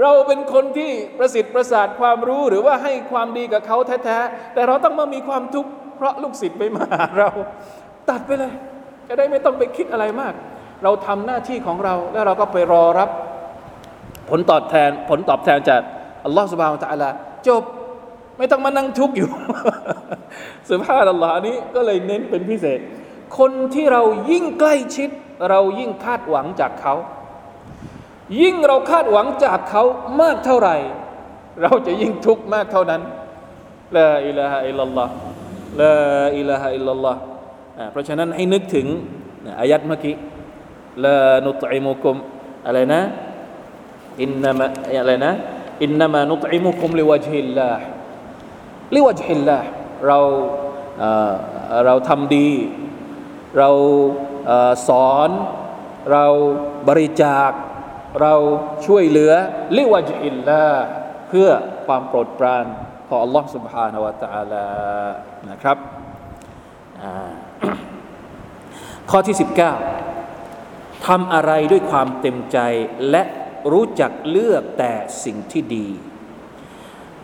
[0.00, 6.88] เราเป็นคนที่ประสิทธิ์ประสาทความรู้หรือว่าให้ความดีกับเขาแท้ๆแต่เราต้องมามีความทุกข์เพราะลูกศิษย์ไม่มา
[7.18, 7.30] เรา
[8.10, 8.52] ตัดไปเลย
[9.08, 10.34] จะได้ไม่ต้องไปคิดอะไรมาก
[10.84, 13.10] เราทำหน้าที่ของเรา แล้วเราก็ไปรอรับ
[14.30, 15.80] ผลตอบแทนผลตอบแทนจาก
[16.24, 17.10] อัลลอฮฺสุบฮานตะอัลา
[17.48, 17.62] จบ
[18.38, 19.30] ไม่ต้องมานั่งทุกข์อยู่
[20.70, 22.80] สุบฮานัลลอฮ์อันนี้ก็เลยเน้นเป็นพิเศษ
[23.38, 25.10] คนที่เรายิ่งใกล้ชิด
[25.50, 26.94] เรายิ่งคาดหวังจากเขา
[28.40, 29.82] ยิ่งเราคาดหวังจากเขา
[30.20, 30.76] มากเท่าไหร่
[31.62, 33.02] เราจะยิ่งทุกข์มากเท่านั้น
[33.96, 35.12] ลาอิลาฮะอิลลัลลอฮ์
[35.80, 35.96] ลา
[36.38, 37.20] อิลาฮะอิลลัลลอฮ์
[37.90, 38.86] เพราะฉะนั้นให้นึกถึง
[39.60, 40.14] อายัดเมื่อกี้
[41.04, 42.16] ลานุตอิมุกุม
[42.66, 43.00] อะไรนะ
[44.22, 44.66] อินนามะ
[45.00, 45.32] อะไรนะ
[45.82, 47.82] อินนามะนุตอิมุกุมลิวะจฮิลลาห์
[48.94, 49.68] ลิวะจฮิลลาห์
[50.06, 50.18] เรา
[51.86, 52.50] เราทำดี
[53.58, 53.70] เรา
[54.88, 55.30] สอน
[56.12, 56.24] เรา
[56.88, 57.50] บริจาค
[58.20, 58.34] เรา
[58.86, 59.32] ช่วยเหลือ
[59.76, 60.84] ลิวะจฮิลลาห์
[61.28, 61.48] เพื่อ
[61.86, 62.66] ความโปรดปราน
[63.08, 64.66] ของ Allah Subhanahu wa Taala
[65.50, 65.76] นะครับ
[67.02, 67.32] อ่า
[69.10, 69.36] ข้อที่
[70.20, 72.58] 19ทำอะไรด้วยความเต็มใจ
[73.10, 73.22] และ
[73.72, 74.92] รู้จักเลือกแต่
[75.24, 75.86] สิ่งที่ดี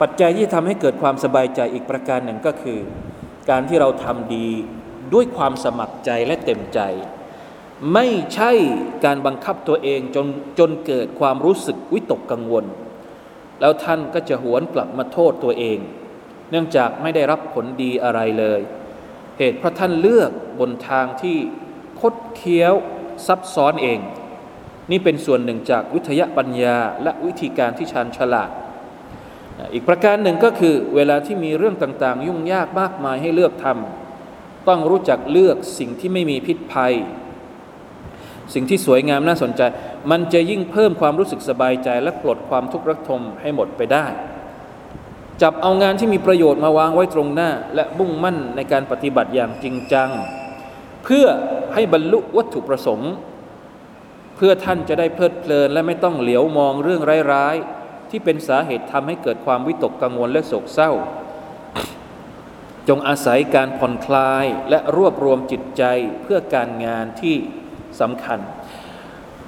[0.00, 2.78] ปัจจัยที่ทำให้เกิดความสบายใจอีกประการหนึ่งก็คือ
[3.50, 4.48] การที่เราทำดี
[5.14, 6.80] ด้วยความสมัครใจและเต็มใจ
[7.94, 8.52] ไม่ใช่
[9.04, 10.26] การบังคับตัวเองจน
[10.58, 12.64] จนเกิดความรู้สึกวิตกกังวล
[13.60, 15.78] แล้วท่านก็จะหวนกลับมาโทษตัวเอง
[16.50, 18.60] เนื่องจากไม่ได้รับผลดีอะไรเลย
[19.50, 21.36] ตุเพราะท่านเลือกบนทางที่
[22.00, 22.74] คดเคี้ยว
[23.26, 24.00] ซับซ้อนเอง
[24.90, 28.50] นี่เป็นส่วนหนึ่งจากวิทยาปัญญาและวิธีการที่ชาญฉลาด
[29.72, 36.94] อีกประการหนึ่งก็คือเวลาที่มีเรื่องต่างๆ ยุ่งยากมากมายให้เลือกทำต้องรู้จักเลือกสิ่งที่ไม่มีพิษภัย
[38.54, 39.62] สิ่งที่สวยงามน่าสนใจ
[40.10, 44.06] มันจะยิ่งเพิ่มความรู้สึกสบายใจและปลดความทุกข์ระทมให้หมดไปได้
[45.42, 50.10] จับเอางานที่มีประโยชน์มาวางไว้ตรงหน้า และมุ่งมั่นในการปฏิบัติอย่างจริงจัง
[51.04, 51.26] เพื่อ
[51.74, 53.12] ให้บรรลุวัตถุประสงค์
[54.36, 60.90] เพื่อท่านจะได้เพลิดเพลิน และไม่ต้องเหลียวมองเรื่องร้ายๆ ที่เป็นสาเหตุทำให้เกิดความวิตกกังวลและโศกเศร้า
[62.88, 65.82] จงอาศัยการผ่อนคลายและรวบรวมจิตใจ
[66.22, 67.36] เพื่อการงานที่
[68.00, 68.38] สำคัญ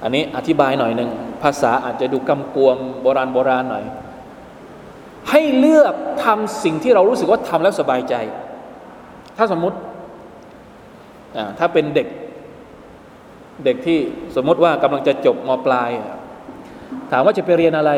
[0.03, 1.09] อันนี้อธิบายหน่อยหนึ่ง
[1.43, 3.85] ภาษาอาจจะดูกำกวมโบราณโบราณหน่อย
[5.31, 8.15] ให้เลือกทำสิ่งที่เรารู้สึกว่าทำแล้วสบายใจ
[9.37, 9.77] ถ้าสมมติ
[11.59, 12.07] ถ้าเป็นเด็ก
[13.65, 13.99] เด็กที่
[14.35, 15.91] สมมติว่ากำลังจะจบมปลาย
[17.11, 17.91] ถามว่าจะไปเรียนอะไร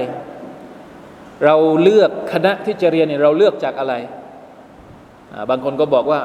[1.46, 3.94] เราเลือกคณะที่จะเรียนเนี่ยเราเลือกจากอะไร
[5.50, 6.22] บางคนก็บอกว่า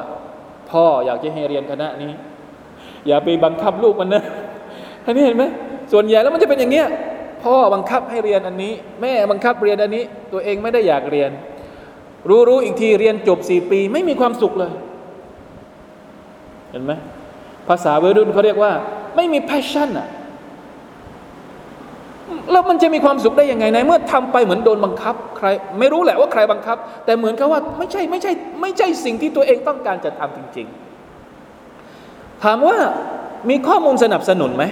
[0.70, 2.12] พ่ออยากจะให้เรียนคณะนี้
[3.06, 4.22] อย่าไปบังคับลูกมันนะ
[5.04, 5.44] ท่านนี้เห็นไหม
[5.92, 6.86] ส่วนใหญ่แล้วมันจะเป็นอย่างเนี้ย
[7.44, 11.30] พ่อบังคับให้เรียนอันนี้ แม่บังคับเรียนอันนี้ ตัวเองไม่ได้อยากเรียน
[12.28, 14.72] รู้รู้อีกทีเรียนจบสี่ปี ไม่มีความสุขเลย
[16.70, 16.92] เห็นไหม
[17.68, 18.72] ภาษาวัยรุ่นเขาเรียกว่า
[19.16, 20.08] ไม่มี passion อะ
[22.50, 25.46] แล้วมันจะมีความสุขได้ยังไงในเมื่อทำไปเหมือนโดนบังคับ ใคร
[25.78, 30.66] ไม่รู้แหละว่าใครบังคับ แต่เหมือนกับว่าไม่ใช่ไม่ใช่ไม่ใช่สิ่งที่ตัวเองต้องการจะทำจริง
[31.54, 32.76] ๆ ถามว่า
[33.50, 34.64] มีข้อมูลสนับสนุนไหม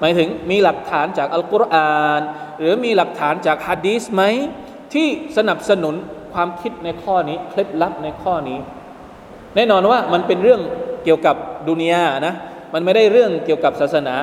[0.00, 2.20] หมายถึงมีหลักฐานจากอัลกุรอาน
[2.60, 4.22] หรือมีหลักฐานจากฮะดีสไหม
[4.94, 5.94] ที่สนับสนุน
[6.32, 8.58] ความคิดในข้อนี้เคล็ดลับในข้อนี้
[9.56, 10.60] แน่นอนว่ามันเป็นเรื่อง
[11.04, 11.36] เกี่ยวกับ
[11.68, 12.34] ดุนยานะ
[12.74, 14.14] มันไม่ได้เรื่องเกี่ยวกับศาสนา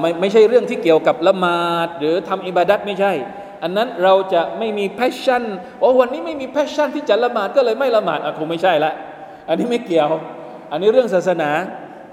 [0.00, 3.12] ไม่ไม่ใช่เรื่องที่เกี่ยวกับละหมาด หรือทำอิบาดัตไม่ใช่
[3.62, 5.42] อันนั้นเราจะไม่มี passion
[5.80, 8.92] โอ้วันนี้ไม่มี passion ที่จะละหมาดก็เลยไม่ละหมาดอะคงไม่ใช่ละ
[9.48, 10.08] อันนี้ไม่เกี่ยว
[10.70, 11.50] อันนี้เรื่องศาสนา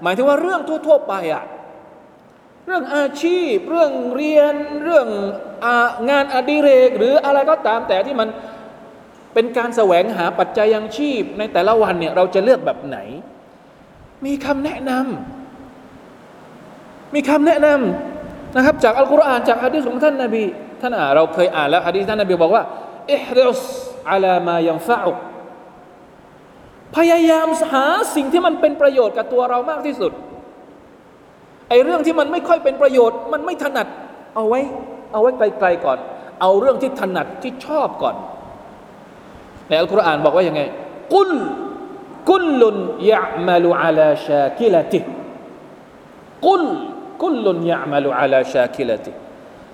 [0.02, 1.44] หมายถึงว่าเรื่องทั่ว ๆ ไปอะ
[2.66, 5.06] เรื่องอาชีพ เรื่องเรียน เรื่อง
[6.10, 8.28] งานอดิเรก หรืออะไรก็ตามแต่ที่มัน
[9.34, 12.98] เป็นการแสวงหาปัจจัยยังชีพ ในแต่ละวันเนี่ยเราจะเลือกแบบไหน
[14.26, 20.44] มีคำแนะนำมีคำแนะนำนะครับ จากอัลกุรอานจากฮะดีษของท่านนาบี
[20.80, 22.62] ท่านอ่าเราเคยอ่านแล้วฮะดีษท่านนาบีบอกว่า
[23.12, 23.60] อิฮริส
[24.10, 25.12] อาลามายังฟะอุ
[26.96, 30.12] พยายามหาสิ่งที่มันเป็นประโยชน์กับตัวเรามากที่สุด
[31.72, 33.86] ไอ้เรื่องที่มันไม่ค่อยเป็นประโยชน์ มันไม่ถนัด
[34.34, 34.60] เอาไว้
[35.12, 35.98] เอาไว้ไกลๆก่อน
[36.40, 38.16] เอาเรื่องที่ถนัดที่ชอบก่อน
[39.68, 40.62] ในอัลกุรอานบอกว่ายังไง
[41.14, 41.30] กุล
[42.30, 42.76] กุลลุน
[43.12, 45.00] ยะมาลุอาลาชาคิลติ
[46.46, 46.62] กุล
[47.22, 49.10] กุลลุนยะมาลุอาลาชาคิลติ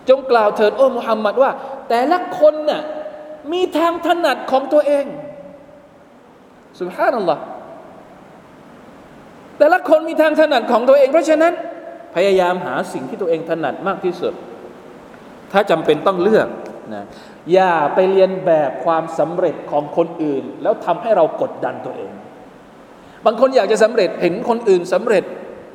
[0.09, 1.51] จงกล่าวเถิดโอ้มุฮัมมัดว่า
[1.89, 2.83] แต่ละคนน่ะ
[3.53, 5.05] มีทางถนัดของตัวเอง
[6.81, 7.43] สุบฮานัลลอฮ์
[9.59, 11.55] แต่ละคนมีทางถนัดของตัวเอง เพราะฉะนั้น
[12.15, 14.35] พยายามหาสิ่งที่ตัวเองถนัดมากที่สุด
[15.53, 16.49] ถ้าจำเป็นต้องเลือก
[16.95, 17.05] นะ
[17.53, 22.13] อย่าไปเรียนแบบความสำเร็จของคนอื่น แล้วทำให้เรากดดันตัวเอง
[23.27, 25.25] บางคนอยากจะสำเร็จเห็นคนอื่นสำเร็จ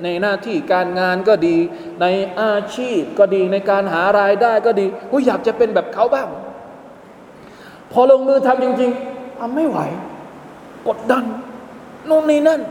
[0.04, 1.58] ในหน้าที่การงานก็ดี
[2.02, 2.06] ใน
[2.42, 6.28] อาชีพก็ดีในการหารายได้ก็ดีก็อยากจะเป็นแบบเขาบ้าง
[7.92, 9.80] พอลงมือทำจริงๆทำไม่ไหว
[10.88, 11.24] กดดัน
[12.10, 12.62] นู่นนี่นั่น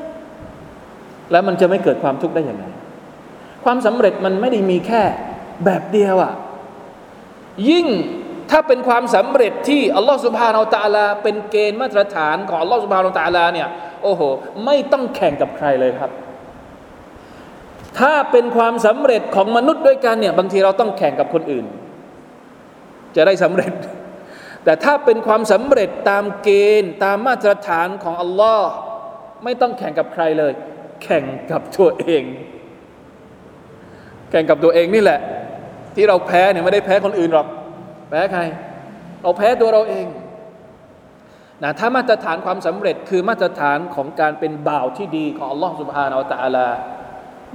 [1.31, 2.65] แล้วมันจะไม่เกิดความทุกข์ได้อยังไง
[3.65, 5.03] ความสำเร็จมันไม่ได้มีแค่
[5.65, 6.33] แบบเดียวอะ
[7.71, 7.87] ยิ่ง
[8.51, 13.69] ถ้าเป็นความสำเร็จที่อัลลอฮฺสุบฮานาอัลตะลาเป็นเกณฑ์มาตรฐานของอัลลอฮฺสุบฮานาอัลตะลาเนี่ย
[14.03, 14.21] โอ้โห
[14.65, 16.11] ไม่ต้องแข่งกับใครเลยครับ
[17.99, 21.67] ถ้าเป็นความสำเร็จของมนุษย์ด้วยกันเนี่ยบางทีเราต้องแข่งกับคนอื่น
[23.17, 23.73] จะได้สำเร็จ
[24.65, 26.51] แต่ถ้าเป็นความสำเร็จตามเก
[26.83, 28.69] ณฑ์ตามมาตรฐานของอัลลอฮ์
[29.45, 30.53] ไม่ต้องแข่งกับใครเลย
[31.03, 32.23] แข่งกับตัวเอง
[34.33, 35.21] แข่งกับตัวเองนี่แหละ
[35.95, 37.47] ที่เราแพ้เนี่ยไม่ได้แพ้คนอื่นหรอก
[38.11, 38.41] แพ้ใคร
[39.23, 40.07] เราแพ้ตัวเราเอง
[41.63, 46.69] นะถ้ามาตรฐานความสำเร็จคือมาตรฐานของการเป็นบ่าวที่ดีของอัลลอฮฺสุบฮานาอัลตะอาลา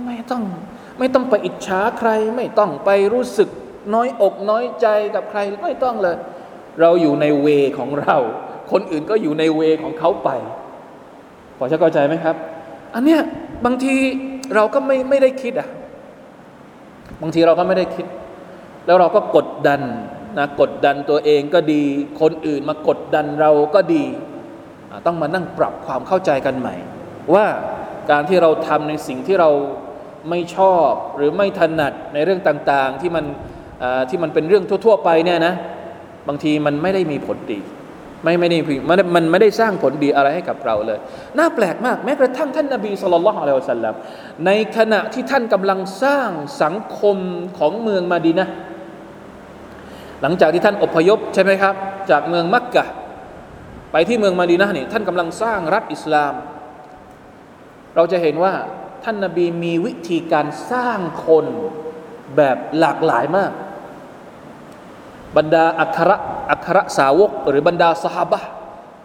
[0.06, 0.44] ไม่ต้อง
[1.00, 3.50] ไม่ต้องไปอิจฉาใคร ไม่ต้องไปรู้สึก
[3.94, 6.18] น้อยอกน้อยใจกับใครไม่ต้องเลย
[6.82, 8.18] เราอยู่ในเวของเรา
[8.72, 10.30] คนอื่นก็อยู่ในเวของเขาไป
[11.58, 12.36] พอจะเข้าใจไหมครับ
[12.96, 13.22] อันเนี้ย
[13.66, 13.96] บางที
[14.56, 15.68] เราก็ไม่ไม่ได้คิดอะ
[17.22, 18.06] บางทีเราก็ไม่ได้คิด
[18.86, 19.82] แล้วเราก็กดดัน
[20.38, 21.84] นะกดดันตัวเองก็ดี
[22.22, 24.04] คนอื่นมากดดันเราก็ดี
[25.06, 26.76] ต้องมานั่งปรับความเข้าใจกันใหม่
[27.34, 27.46] ว่า
[28.12, 29.50] การที่เราทำในสิ่งที่เรา
[30.30, 33.26] ไม่ชอบหรือไม่ถนัดในเรื่องต่างๆ ที่มัน
[34.10, 35.54] ที่มันเป็นเรื่องทั่ว ๆ ไปเนี่ยนะ
[36.28, 37.60] บางทีมันไม่ได้มีผลดี
[38.24, 38.58] ไม่ไม่ได้
[38.90, 41.00] มันมันไม่ได้สร้างผลดีอะไรให้กับเราเลย
[41.38, 43.94] น่าแปลกมากแม้กระทั่งท่านนบีสุลต่านละฮ์อะลัยฮิสัลลัม
[44.46, 46.30] ในขณะที่ท่านกำลังสร้าง
[46.64, 47.18] สังคม
[47.58, 48.48] ของเมืองมาดีนะ
[50.22, 51.76] หลังจากที่ท่านอพยพใช่ไหมครับ
[52.12, 52.86] จากเมืองมักกะ
[53.92, 56.34] ไปที่เมืองมาดีนะนี่ท่านกำลังสร้างรัฐอิสลาม
[57.96, 58.54] เราจะเห็นว่า
[59.04, 61.46] ท่านนาบีมีวิธีการสร้างคน
[62.38, 63.52] แบบหลากหลายมาก
[65.38, 66.12] บรรดาอัคร
[66.52, 68.42] อัครสาวก หรือบรรดาสหบะ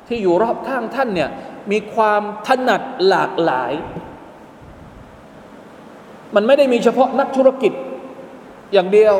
[0.08, 1.30] ที่อยู่รอบข้างท่านเนี่ย
[1.70, 3.72] มีความถนัดหลากหลาย
[6.34, 7.72] มันไม่ได้มีเฉพาะนักธุรกิจ
[8.72, 9.14] อย่างเดียว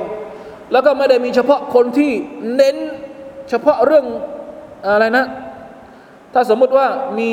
[0.72, 2.10] แล้วก็ไม่ได้มีเฉพาะคนที่
[2.56, 2.76] เน้น
[3.50, 4.06] เฉพาะเรื่อง
[4.86, 5.26] อะไรนะ
[6.34, 6.86] ถ้าสมมุติว่า
[7.18, 7.30] มี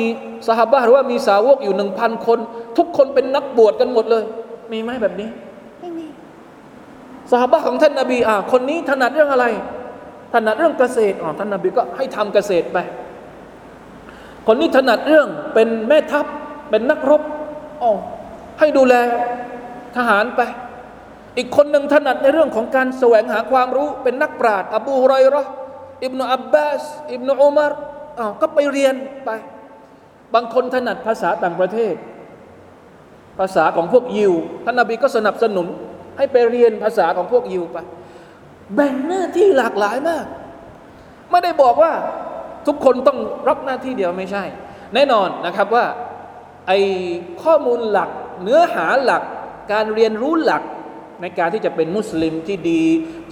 [0.48, 2.38] สหบะหรือว่ามีสาวกอยู่หนึ่งพันคน
[2.78, 4.24] ทุกคนเป็นนักบวชกันหมดเลย
[4.72, 5.28] มีไหมแบบนี้
[7.30, 9.46] สหบะของท่านนาบีอ่าคนนี้ถนัดเรื่องอะไร
[10.34, 12.78] ถนัดเรื่องเกษตรอ๋อท่านนาบีก็ให้ทำเกษตรไป
[14.46, 16.26] คนนี้ถนัดเรื่องเป็นแม่ทัพ
[16.70, 17.22] เป็นนักรบ
[17.82, 17.92] อ๋อ
[18.58, 18.94] ให้ดูแล
[19.96, 20.40] ทหารไป
[21.36, 25.42] อีกคนหนึ่งถนัดในเรื่องของการแสวงหาความรู้เป็นนักปราชญ์อบูฮุไรรอ
[26.04, 27.72] อิบนาอับบาสอิบนาอุมาร
[28.18, 29.30] อ้าวก็ไปเรียนไป
[30.34, 31.94] บางคนถนัดภาษาต่างประเทศ
[33.38, 34.32] ภาษาของพวกยิว
[34.64, 35.66] ท่านนบีก็สนับสนุน
[36.20, 37.76] ให้ไปเรียนภาษาของพวกยิวไป
[38.74, 40.24] แบ่งหน้าที่หลากหลายมาก
[41.30, 41.92] ไม่ได้บอกว่า
[42.66, 44.44] ทุกคนต้องรับหน้าที่เดียวไม่ใช่
[44.94, 45.84] แน่นอนนะครับว่า
[46.66, 46.72] ไอ
[47.42, 48.10] ข้อมูลหลัก
[48.42, 49.22] เนื้อหาหลัก
[49.72, 50.62] การเรียนรู้หลัก
[51.20, 52.82] ในการที่จะเป็นมุสลิมที่ดี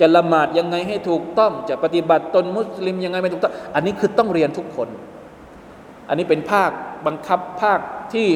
[0.00, 4.88] จะละหมาดยังไงให้ถูกต้อง จะปฏิบัติตนมุสลิมยังไงไม่ถูกต้อง อันนี้คือต้องเรียนทุกคน
[6.08, 6.70] อันนี้เป็นภาค
[7.06, 7.78] บังคับภาค
[8.12, 8.28] ที่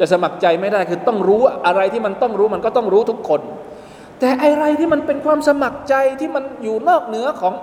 [0.00, 3.40] จะสมัครใจไม่ได้คือต้องรู้อะไรที่มันต้องรู้มันก็ต้องรู้ทุกคน
[4.20, 7.54] แต่อะไรที่มันเป็นความสมัครใจที่มันอยู่นอกเหนือของ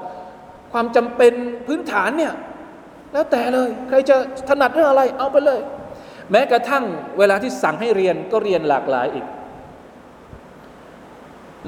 [0.72, 1.34] ความจำเป็น
[1.68, 2.34] พื้นฐานเนี่ย
[3.14, 4.16] แล้วแต่เลย ใครจะ
[4.50, 5.60] ถนัดเรื่องอะไรเอาไปเลย
[6.32, 6.84] แม้กระทั่ง
[7.18, 9.26] เวลาที่สั่งให้เรียนก็เรียนหลากหลายอีก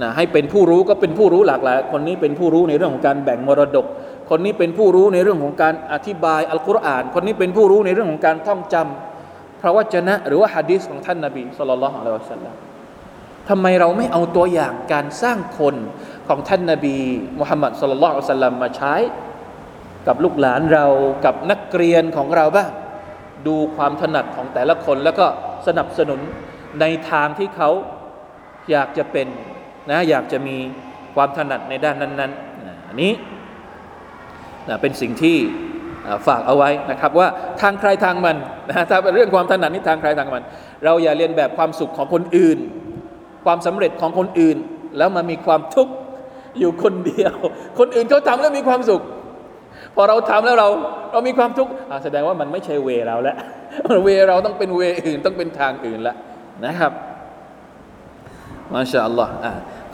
[0.01, 3.85] นะให้เป็นผู้รู้ก็เป็นผู้รู้หลากหลาย คนนี้เป็นผู้รู้ในเรื่องของการแบ่งมรดก
[4.29, 12.72] คนนี้เป็นผู้รู้ในเรื่องของการอธิบายอัลกุรอาน คนนี้เป็นผู้รู้ในเรื่องของการท่องจำพระวจนะ หรือว่าฮะดีษของท่านนาบีสุลต่านละฮ์อะลัยฮิวสัลลัม
[13.49, 15.75] ทำไมเราไม่เอาตัวอย่างการสร้างคน
[16.27, 16.95] ของท่านนาบี
[17.39, 18.95] มุฮัมมัดสุลลัลอฮุสัลลัมมาใช้
[20.07, 20.85] กับลูกหลานเรา
[21.25, 22.69] กับนักเรียนของเราบ้าง
[23.47, 25.25] ดูความถนัดของแต่ละคนแล้วก็
[25.67, 26.19] สนับสนุน
[26.81, 27.69] ในทางที่เขา
[28.71, 29.27] อยากจะเป็น
[29.89, 30.57] นะอยากจะมี
[31.15, 33.11] ความถนัดในด้านนั้นๆนะอันนี้
[34.67, 35.37] นะเป็นสิ่งที่
[36.27, 37.27] ฝากเอาไว้นะครับ ว่า
[37.61, 38.37] ทางใครทางมัน
[38.69, 40.43] นะถ้าเป็นเรื่องความถนัดนี่ทางใครทางมัน
[40.85, 42.59] เราอย่าเรียนแบบความสุขของคนอื่น
[43.45, 44.57] ความสำเร็จของคนอื่น
[44.97, 45.93] แล้วมามีความทุกข์
[46.59, 47.33] อยู่คนเดียว
[47.79, 49.01] คนอื่นเขาทำแล้วมีความสุข
[49.95, 50.67] พอเราทำแล้วเรา
[51.11, 51.71] เรามีความทุกข์
[52.03, 53.37] แสดงว่ามันไม่ใช่เวเราแล้ว
[54.03, 56.17] เวเราต้องเป็นเวอื่นต้องเป็นทางอื่นแล้ว
[56.65, 56.91] นะครับ
[58.73, 59.31] มาชาอัลลอฮ์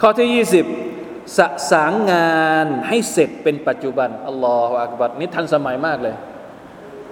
[0.01, 1.39] ข้อที่ 20ส
[1.71, 6.15] สางงานให้เสร็จเป็นปัจจุบันอัลลอฮฺอักบัดนี่ทันสมัยมากเลย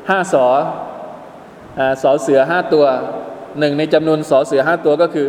[0.10, 0.46] ห้าสอ
[2.04, 2.86] สอเสือห้าตัว
[3.60, 5.28] หนึ่งในจำนวนสอเสือห้าตัวก็คือ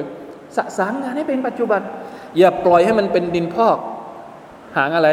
[0.56, 1.80] สสางงานให้เป็นปัจจุบัน
[2.38, 3.78] อย่าปล่อยให้มันเป็นดินพอก
[4.76, 5.08] หางอะไร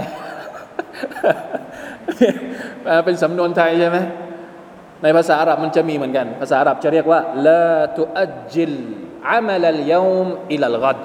[3.06, 3.98] เป็นสำนวนไทยใช่ไหม
[5.04, 8.74] ในภาษาอาหรับมันจะมีเหมือนกัน ภาษาอาหรับจะเรียกว่าละตุอัจจิล
[9.30, 9.93] อามัลลย
[10.26, 11.00] มอิลลกัด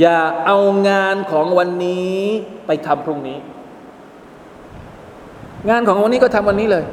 [0.00, 2.18] อย่าเอางานของวันนี้
[2.66, 3.38] ไปทำพรุ่งนี้
[5.70, 6.84] งานของวันนี้ก็ทำวันนี้เลย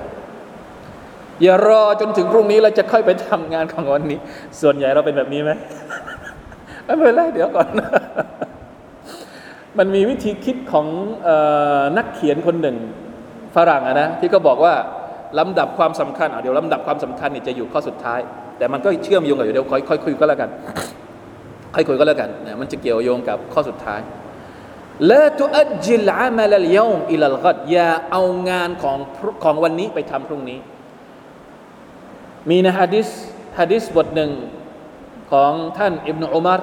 [1.44, 4.20] อย่ารอจนถึงพรุ่งนี้เราจะค่อยไปทำงานของวันนี้
[4.62, 5.52] ส่วนใหญ่เราเป็นแบบนี้ไหม
[6.86, 7.68] ไม่เป็นไรเดี๋ยวก่อน
[9.78, 10.88] มันมีวิธีคิดของ
[11.28, 11.30] อ
[11.80, 12.78] อนักเขียนคนหนึ่ง
[13.56, 14.74] ฝรั่งะนะ ที่ก็บอกว่า
[15.40, 18.20] ลำดับความสำคัญเดี๋ยวลำดับความสำคัญนี่จะอยู่ข้อสุดท้าย
[18.58, 20.50] แต่มันก็เชื่อมโยงกันอยู่เดี๋ยวค่อยค่อยคุยก็แล้วกัน
[21.76, 24.02] ค่อยคุยก็แล้วกันนะมันจะเกี่ยวโยงกับข้อสุดท้าย
[25.12, 28.98] ละตุอัจจิลอามัลลยอมอิลลกัดอย่าเอางานของ
[29.44, 30.60] ของวันนี้ไปทำพรุ่งนี้
[32.50, 33.08] มีในฮะดิษ
[33.60, 34.32] ฮะดิษบทหนึ่ง
[35.32, 36.62] ของท่านอิบนุอุมาร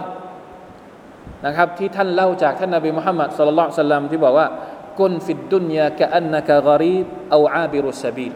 [1.47, 4.47] นะครับที่ท่านเล่าจากท่านนบีมุฮัมมัดสุลลัลสัลลัมที่บอกว่า
[5.01, 8.35] กุนฟิดดุนยากะอันนักกรีบเอาอาบิรุสบีล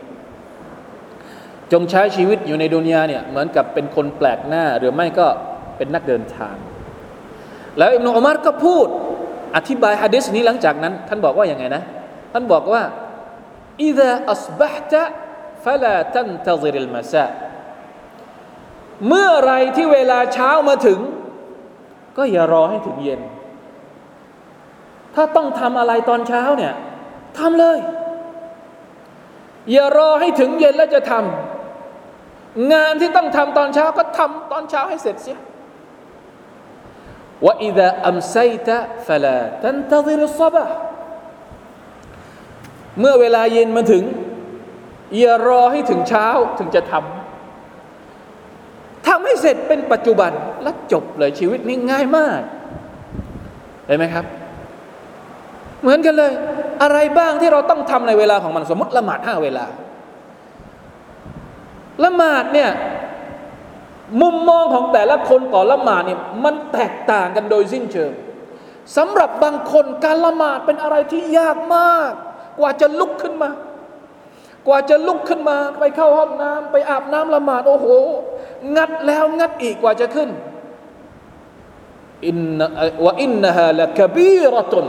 [1.72, 5.26] จงใช้ชีวิตอยู่ในดุนยาเนี่ยเหมือนกับเป็นคนแปลกหน้าหรือไม่ก็
[5.76, 6.56] เป็นนักเดินทาง
[7.78, 8.86] แล้วอิบนุอุมารก็พูด
[9.56, 11.82] อธิบายฮะดิษนี้หลังจากนั้น ท่านบอกว่าอย่างไงนะ
[12.32, 12.82] ท่านบอกว่า
[15.66, 17.26] ฟลาตันตซิริลมาซา
[19.08, 21.00] เมื่อไรที่เวลาเช้ามาถึง
[22.16, 23.20] ก็อย่ารอให้ถึงเย็น
[25.14, 26.74] ถ้าต้องทำอะไรตอนเช้าเนี่ย
[27.38, 27.78] ทำเลย
[29.72, 35.38] อย่ารอให้ถึงเย็นแล้วจะทำงานที่ต้องทำตอนเช้าก็ทำตอนเช้าให้เสร็จเสีย
[37.44, 38.76] ว่าอิดะอัมไซตะ
[39.06, 40.64] ฟลาตันตซิริลซบะ
[43.00, 44.04] เมื่อเวลาเย็นมาถึง
[45.14, 46.26] อย่ารอให้ถึงเช้า
[46.58, 52.40] ถึงจะทำทำให้เสร็จเป็นปัจจุบันแล้วจบเลยชีวิตนี้ง่ายมาก
[53.86, 54.24] เห็นไหมครับ
[55.82, 56.32] เหมือนกันเลย
[56.82, 59.66] อะไรบ้างที่เราต้องทำในเวลาของมันสมมติละหมาดห้าเวลา
[62.04, 62.70] ละหมาดเนี่ย
[64.22, 68.12] มุมมองของแต่ละคนต่อละหมาดเนี่ยมันแตกต่างกันโดยสิ้นเชิง
[68.96, 72.10] สำหรับบางคนการละหมาดเป็นอะไรที่ยากมาก
[72.58, 73.50] กว่าจะลุกขึ้นมา
[74.66, 77.86] กว่าจะลุกขึ้นมาไปเข้าห้องน้ำไปอาบน้ำละหมาดโอ้โห
[78.76, 80.30] งัดแล้วงัดอีกกว่าจะขึ้น
[82.26, 82.38] อิน
[83.04, 84.86] วะอินนะฮะละกบีรตุน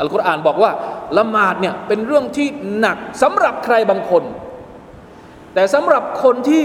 [0.00, 0.70] อัลกุรอานบอกว่า
[1.18, 4.24] ละหมาดเนี่ยเป็นเรื่องที่หนักสำหรับใครบางคน
[5.54, 6.64] แต่สำหรับคนที่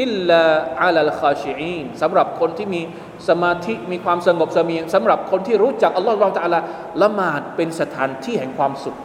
[0.00, 0.42] อิลลา
[0.82, 2.80] อัลลคาชิอีนสำหรับคนที่มี
[3.28, 6.60] สมาธิมีความสงบเสงี่ยมสำหรับคนที่รู้จักอัลลอฮฺเราตะลา
[7.02, 8.96] ละหมาดเป็นสถานที่แห่งความสุข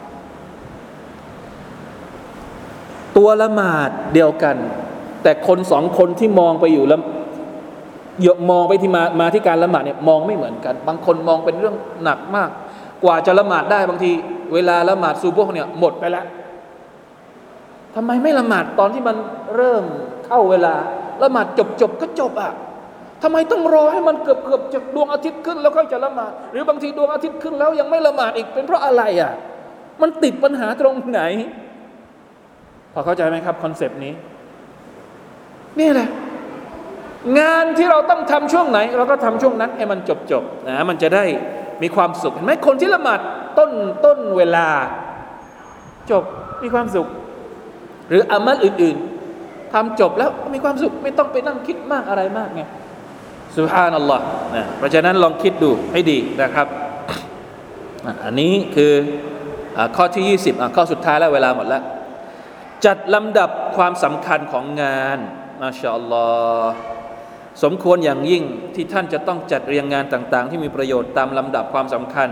[3.16, 4.56] ตัวละหมาดเดียวกัน
[5.22, 7.00] แต่คนสองคนที่มองไปอยู่แล้ว
[8.50, 11.74] มองไปที่มามาที่การละหมาดเนี่ยมองไม่เหมือนกัน บางคนมองเป็นเรื่อง
[12.04, 12.50] หนักมาก
[13.04, 14.10] กว่าจะละหมาดได้บางที
[14.54, 16.24] เวลาละหมาดซูโบกเนี่ยหมดไปแล้ว
[17.94, 19.16] ทำไมไม่ละหมาดตอนที่มัน
[19.56, 19.84] เริ่ม
[20.26, 20.74] เข้าเวลา
[21.22, 22.52] ละหมาดจบจบก็จบอะ
[23.22, 29.32] ทำไมต้องรอให้มันเกือบเกือบจะดวงอาทิตย์ขึ้นแล้วค่อยจะละหมาด หรือบางทีดวงอาทิตย์ขึ้นแล้วยังไม่ละหมาดอีกเป็นเพราะอะไรอะ
[30.02, 31.22] มันติดปัญหาตรงไหน
[32.94, 34.12] พอเข้าใจไหมครับ concept นี้
[35.80, 36.08] นี่แหละ
[37.38, 41.24] งานที่เราต้องทำช่วงไหน เราก็ทำช่วงนั้นให้มันจบจบนะมันจะได้
[41.82, 43.20] มีความสุขเห็นไหมคนที่ละหมาด
[43.58, 43.70] ต้น
[44.04, 44.68] ต้นเวลา
[46.10, 46.24] จบ
[46.62, 47.06] มีความสุข
[48.08, 48.96] หรืออามัลอื่น
[49.36, 52.62] ๆทำจบแล้วมีความสุขไม่ต้องไปนั่งคิดมากอะไรมากไง
[53.56, 56.66] สุฮานัลลอฮ์นะเพราะฉะนั้นลองคิดดูให้ดีนะครับ
[58.24, 58.92] อันนี้คือ
[59.76, 61.82] อข้อที่ 20 ข้อสุดท้ายแล้วเวลาหมดแล้ว
[62.86, 65.18] จัดลำดับความสำคัญของงาน
[65.60, 66.28] มาชาอัลลอ
[66.64, 66.74] ฮ์
[67.62, 68.44] สมควรอย่างยิ่ง
[68.74, 72.28] ที่ท่านจะต้องจัดเรียงงานต่าง ๆ ที่มีประโยชน์ตามลำดับความสำคัญ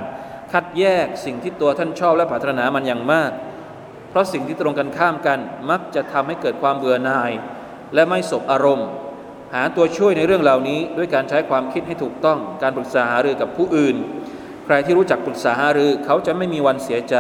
[0.53, 3.31] คัดแยกสิ่งที่ตัวท่านชอบและปรารถนามันอย่างมาก
[4.11, 5.39] เพราะสิ่งที่ตรงกันข้ามกัน
[5.71, 7.33] มักจะทำให้เกิดความเบื่อหน่าย
[7.95, 8.89] และไม่สบอารมณ์
[9.55, 13.97] หาตัวช่วยในเรื่องเหล่านี้ ด้วยการใช้ความคิดให้ถูกต้อง การปรึกษาหารือกับผู้อื่น
[14.65, 17.17] ใครที่รู้จักปรึกษาหารือเขาจะไม่มีวันเสียใจ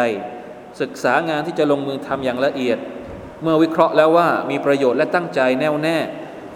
[0.80, 2.78] ศึกษางานที่จะลงมือทำอย่างละเอียด
[3.42, 5.98] เมื่อวิเคราะห์แล้วว่ามีประโยชน์และตั้งใจแน่วแน่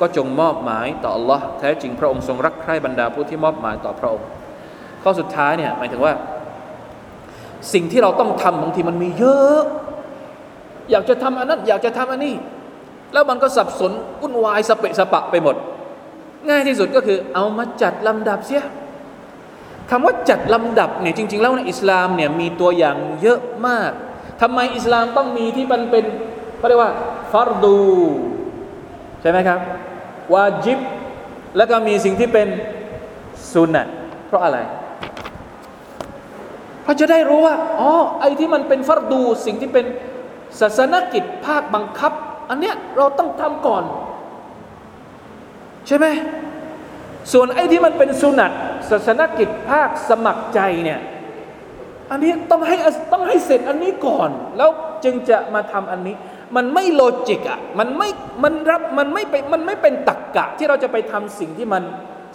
[0.00, 4.26] ก็จงมอบหมายต่อ Allah แท้จริงพระองค์ทรงรักใคร่บรรดาผู้ที่มอบหมายต่อพระองค์
[5.02, 6.12] ข้อสุดท้ายเนี่ยหมายถึงว่า
[7.72, 9.62] สิ่งที่เราต้องทำบางทีมันมีเยอะ
[10.90, 12.34] อยากจะทำอันนั้นอยากจะทำอันนี้
[13.12, 15.56] แล้วมันก็สับสนวุ่นวายสเปะสปะไปหมด
[16.48, 18.64] ง่ายที่สุดก็คือเอามาจัดลำดับเสีย
[19.90, 23.90] คำว่าจัดลำดับเนี่ยจริง ๆ แล้วในอิสลามเนี่ยมีตัวอย่างเยอะมาก
[24.40, 26.04] ทำไมอิสลามต้องมีที่มันเป็น
[26.66, 26.96] เขาเรียกว่า
[27.32, 27.78] ฟารดู
[29.20, 29.60] ใช่ไหมครับ
[30.34, 30.78] วาจิบ
[31.56, 32.48] แล้วก็มีสิ่งที่เป็น
[33.52, 33.86] สุนนะ
[34.26, 34.58] เพราะอะไร
[36.82, 37.90] เพราะจะได้รู้ว่าอ๋อ
[38.20, 39.86] ไอ้ที่มันเป็นฟารดู สิ่งที่เป็น
[40.60, 42.12] ศาสนกิจภาคบังคับ
[42.50, 43.84] อันเนี้ยเราต้องทำก่อน
[45.86, 46.06] ใช่ไหม
[47.32, 48.52] ส่วนไอ้ที่มันเป็นสุนัต
[48.90, 51.00] ศาสนกิจภาคสมัครใจเนี่ย
[52.10, 52.76] อันนี้ต้องให้
[53.12, 54.70] ต้องให้เสร็จอันนี้ก่อน แล้ว
[55.04, 56.16] จึงจะมาทำอันนี้
[56.56, 58.08] มันไม่โลจิกอะมันไม่
[58.44, 61.82] มันรับมันไม่เป็นมันไม่เป็นตักกะ ที่เราจะไปทำสิ่งที่มัน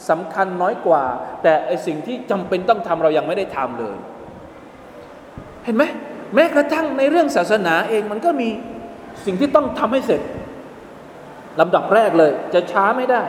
[0.10, 1.04] สำคัญน้อยกว่า
[1.44, 3.98] แต่ไอสิ่งที่จำเป็นต้องทำเรายังไม่ได้ทำเลย
[5.66, 5.84] เห็นไหม
[6.36, 8.50] แม้กระทั่งในเรื่องศาสนาเองมันก็มี
[9.26, 10.22] สิ่งที่ต้องทำให้เสร็จ
[11.60, 13.24] ลำดับแรกเลย จะช้าไม่ได้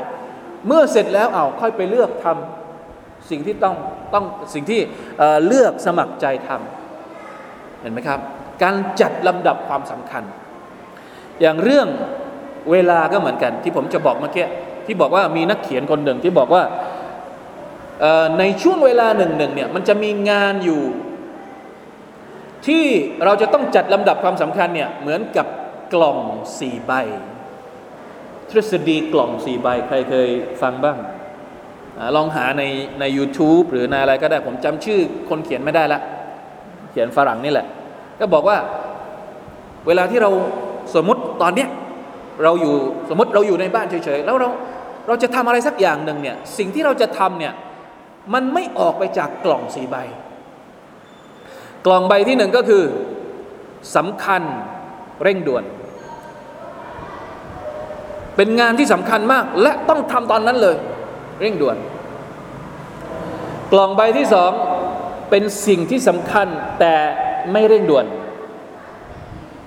[0.66, 3.74] เมื่อเสร็จแล้วเอาค่อยไปเลือกทำสิ่งที่ต้อง
[4.14, 4.24] ต้อง
[4.55, 4.80] สิ่งที่
[5.47, 8.20] เลือกสมัครใจทำเห็นไหมครับ
[8.62, 10.22] การจัดลำดับความสำคัญ
[11.41, 11.89] อย่างเรื่อง
[12.70, 14.47] เวลาก็เหมือนกัน ที่ผมจะบอกเมื่อกี้
[14.87, 16.62] ที่บอกว่ามีนักเขียนคนหนึ่งที่บอกว่า
[18.39, 20.83] ในช่วงเวลาหนึ่งหนึ่งเนี่ยมันจะมีงานอยู่
[22.66, 22.85] ที่
[23.24, 25.47] เราจะต้องจัดลำดับความสำคัญเนี่ยเหมือนกับ
[25.95, 26.18] กล่อง
[26.59, 26.93] สี่ใบ
[28.51, 30.28] ทฤษฎีกล่องสี่ใบ ใครเคย
[30.62, 30.99] ฟังบ้าง
[32.16, 32.62] ลองหาใน
[33.01, 36.01] ใน u t u b e หรือในอะไรก็ได้ผมจำชื่อคนเขียนไม่ได้ละ
[36.91, 37.66] เขียนฝรั่งนี่แหละ
[38.20, 38.59] ก็บอกว่า
[39.87, 40.30] เวลาที่เรา
[40.95, 41.68] สมมติตอนเนี้ย
[42.43, 42.74] เราอยู่
[43.09, 44.49] สมมติเราอยู่ในบ้านเฉยๆแล้วเรา
[45.07, 47.53] เราจะทำอะไรสักอย่างหนึ่งเนี่ยสิ่งที่เราจะทำเนี่ย
[48.35, 49.97] มันไม่ออกไปจากกล่องสี่ใบ
[51.87, 52.85] กล่องใบที่หนึ่งก็คือ
[53.97, 54.43] สำคัญ
[55.22, 55.64] เร่งด่วน
[58.37, 60.76] เป็นงานที่สำคัญมาก และต้องทำตอนนั้นเลย
[61.41, 61.76] เร่งด่วน
[63.72, 64.51] กล่องใบที่สอง
[65.30, 66.47] เป็นสิ่งที่สำคัญ
[66.80, 66.95] แต่
[67.53, 68.05] ไม่เร่งด่วน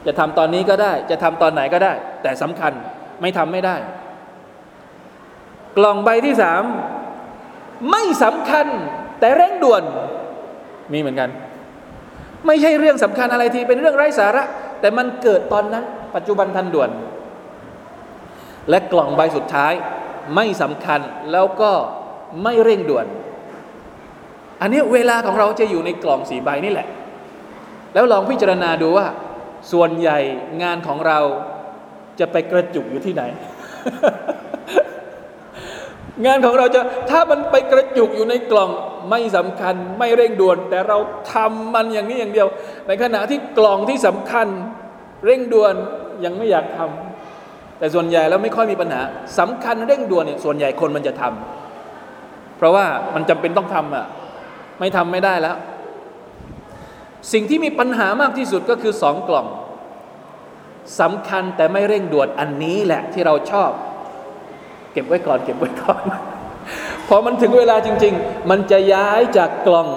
[0.05, 1.93] จะทำตอนนี้ก็ได้ จะทำตอนไหนก็ได้
[2.23, 2.73] แต่สำคัญ
[3.21, 3.75] ไม่ทำไม่ได้
[5.77, 6.63] กล่องใบที่สาม
[7.91, 8.67] ไม่สำคัญ
[9.19, 9.83] แต่เร่งด่วน
[10.93, 11.29] มีเหมือนกัน
[12.47, 14.43] ไม่ใช่เรื่องสำคัญอะไรทีเป็นเรื่องไร้สาระ
[14.79, 15.83] แต่มันเกิดตอนนั้น
[16.15, 16.89] ปัจจุบันทันด่วน
[18.69, 19.73] และกล่องใบสุดท้าย
[20.35, 20.99] ไม่สำคัญ
[21.31, 21.71] แล้วก็
[22.43, 23.05] ไม่เร่งด่วน
[24.61, 26.87] อันนี้เวลาของเราจะอยู่ในกล่องสีใบนี่แหละ
[27.93, 29.07] แล้วลองพิจารณาดูว่า
[29.71, 30.19] ส่วนใหญ่
[30.63, 31.19] งานของเรา
[32.19, 33.23] จะไปกระจุกอยู่ที่ไหน
[36.25, 38.71] งานของเราจะถ้ามันไปกระจุกอยู่ในกล่อง
[39.09, 40.97] ไม่สำคัญไม่เร่งด่วน แต่เรา
[41.33, 42.47] ทำมันอย่างนี้อย่างเดียว
[42.87, 44.47] ในขณะที่กล่องที่สำคัญ
[45.25, 45.73] เร่งด่วน
[46.25, 49.01] ยังไม่อยากทำแต่ส่วนใหญ่แล้วไม่ค่อยมีปัญหา
[49.39, 52.85] สำคัญเร่งด่วนเนี่ยส่วนใหญ่คนมันจะทำเพราะว่า
[53.15, 54.05] มันจำเป็นต้องทำอะ
[54.79, 55.55] ไม่ทำไม่ได้แล้ว
[57.33, 59.47] สิ่งที่มีปัญหามากที่สุดก็คือสองกล่อง
[60.99, 63.71] สำคัญแต่ไม่เร่งด่วนอันนี้แหละที่เราชอบ
[64.91, 66.01] เก็บไว้ก่อน เก็บไว้ก่อน
[67.07, 69.87] พอมันถึงเวลาจริง ๆ มันจะย้ายจากกล่อง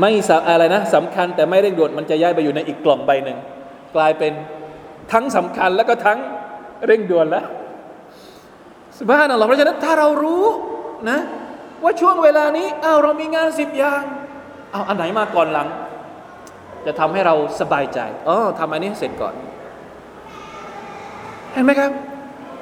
[0.00, 0.12] ไม่
[0.48, 3.38] อะไรนะสำคัญแต่ไม่เร่งด่วนมันจะย้ายไปอยู่ในอีกกล่องใบหนึ่ง
[3.94, 4.32] กลายเป็น
[5.12, 6.18] ทั้งสำคัญแล้วก็ทั้ง
[6.86, 7.46] เร่งด่วนแล้ว
[8.98, 10.44] สุภาพนัลลอฮ์เพราะฉะนั้นถ้าเรารู้
[11.10, 11.18] นะ
[11.82, 14.02] ว่าช่วงเวลานี้อ้าวเรามีงานสิบอย่าง
[14.72, 15.68] เอาอันไหนมาก่อนหลัง
[16.86, 19.34] จะทำให้เราสบายใจอ๋อทำอันนี้เสร็จก่อน
[21.52, 21.90] เห็นไหมครับ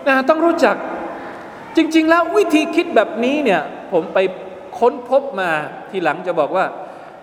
[0.06, 0.76] นะต้องรู้จัก
[1.76, 3.60] จริง ๆ แล้ววิธีคิดแบบนี้เนี่ย
[3.92, 4.18] ผมไป
[4.78, 5.50] ค้นพบมา
[5.90, 6.64] ทีหลังจะบอกว่า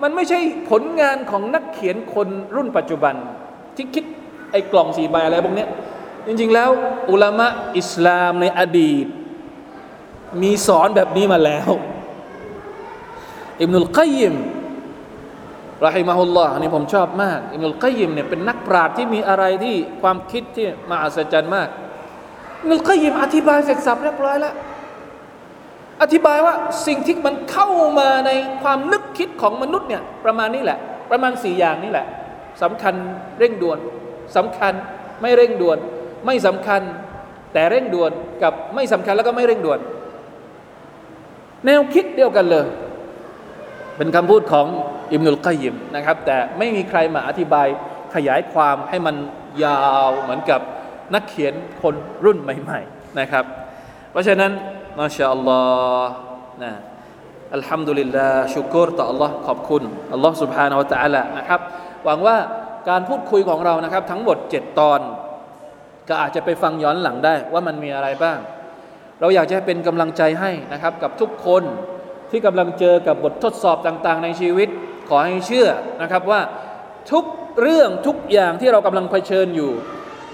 [0.02, 0.40] มันไม่ใช่
[0.70, 3.16] ผลงานของนักเขียนคนรุ่นปัจจุบัน
[3.76, 4.04] ที่คิด
[4.52, 5.66] ไอ้กล่องสีใบอะไรพวกนี้
[6.28, 6.70] จริง ๆ แล้ว
[7.12, 7.48] อุลามะ
[7.78, 9.08] อิสลามในอดีต
[10.42, 11.70] มีสอนแบบนี้มาแล้ว
[13.62, 14.36] อิบนุลกัยยิม
[15.86, 21.68] รอฮิมาฮุลลอฮ์นี่ผมชอบมาก อิบนุลกัยยิมเนี่ยเป็นนักปราชญ์ที่มีอะไรที่ความคิดที่มหัศจรรย์มาก
[22.62, 24.54] อินุลกยิมอธิบายเสร็จสับเรียบร้อยแล้ว
[26.02, 26.56] อธิบายว่า
[26.88, 27.68] สิ่งที่มันเข้า
[28.00, 28.32] มาใน
[28.64, 30.80] ความนึกคิดของมนุษย์เนี่ยประมาณนี้แหละ
[31.12, 32.06] ประมาณสี่อย่างนี้แหละ
[32.62, 32.94] สำคัญ
[33.40, 33.78] เร่งด่วน
[34.38, 34.74] สำคัญ
[35.22, 35.78] ไม่เร่งด่วน
[36.26, 36.82] ไม่สำคัญ
[37.54, 38.12] แต่เร่งด่วน
[38.44, 39.80] กับไม่สำคัญแล้วก็ไม่เร่งด่วน
[41.66, 42.66] แนวคิดเดียวกันเลย
[43.98, 44.68] เป็นคำพูดของ
[45.13, 47.67] อิมนุลกัยิมนะครับ แต่ไม่มีใครมาอธิบาย
[48.15, 49.17] ขยายความให้มัน
[49.65, 50.61] ยาวเหมือนกับ
[51.15, 51.95] นักเขียนคน
[52.25, 53.45] รุ่นใหม่ๆนะครับ
[54.11, 54.51] เพราะฉะนั้น
[54.99, 55.61] มาชาอัลลอ
[56.05, 56.13] ฮ์
[56.63, 56.73] นะ
[57.55, 61.61] อัลฮัมดุลิลลาห์ชุกรต่อ Allah ขอบคุณอัลลอฮ์ سبحانه และ تعالى นะครับ
[62.05, 62.37] หวังว่า
[62.89, 65.01] การพูดคุยของเรานะครับ ทั้งหมด 7 ตอน
[66.09, 68.39] ก็อาจจะไปฟังย้อนหลังได้ว่ามันมีอะไรบ้าง
[69.21, 71.63] เราอยากจะเป็นกำลังใจให้นะครับ กับทุกคน
[72.31, 74.69] ที่กำลังเจอกับบททดสอบต่างๆ ในชีวิต
[75.10, 75.68] ขอให้เชื่อ
[76.02, 76.42] นะครับว่า
[77.12, 77.26] ทุก
[77.62, 79.72] เรื่องทุกอย่างที่เรากำลังเผชิญอยู่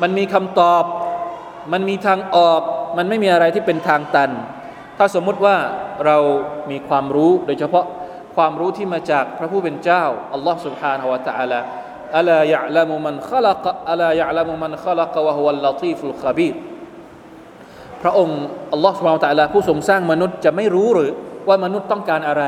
[0.02, 0.84] มันมีคำตอบ
[1.74, 2.62] มันมีทางออก
[2.98, 4.32] มันไม่มีอะไรที่เป็นทางตัน
[4.98, 5.56] ถ้าสมมติว่า
[6.06, 6.18] เรา
[6.72, 7.86] มีความรู้โดยเฉพาะ
[8.36, 10.04] ความรู้ที่มาจากพระผู้เป็นเจ้า
[10.34, 11.60] อัลลอฮ์ سبحانه และ تعالى
[12.18, 16.56] อัลายะลามุมันขลักอัลายะลามุมันขลักวะฮุวัลลตีฟุลขบีร
[18.02, 18.42] พระองค์
[18.74, 21.12] อัลลอฮ์ سبحانه และ تعالى ผู้ทรงสร้างมนุษย์จะไม่รู้หรือ
[21.48, 22.44] ว่ามนุษย์ต้องการอะไร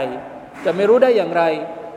[0.66, 1.44] จะไม่รู้ได้อย่างไร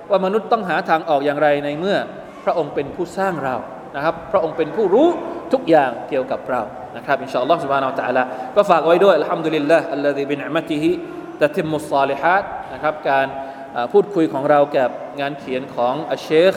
[0.10, 1.98] ว่ามนุษย์ต้องหาทางออกอย่างไรในเมื่อ
[2.44, 3.56] พระองค์เป็นผู้สร้างเรา
[3.96, 5.08] นะครับ พระองค์เป็นผู้รู้
[5.54, 6.62] ทุกอย่างเกี่ยวกับเรา
[6.98, 8.24] นะครับอินชาอัลลอฮ์ سبحانه และ تعالى
[8.56, 10.92] ก็ฝากไว้ด้วยอัลฮัมดุลิลลาห์อัลลอฮีบินอัมติฮิ
[11.42, 13.28] ตะติมุสซาลิฮัดนะครับการ
[13.94, 14.90] พูดคุยของเรากับ
[15.22, 16.56] งานเขียนของอัชเชค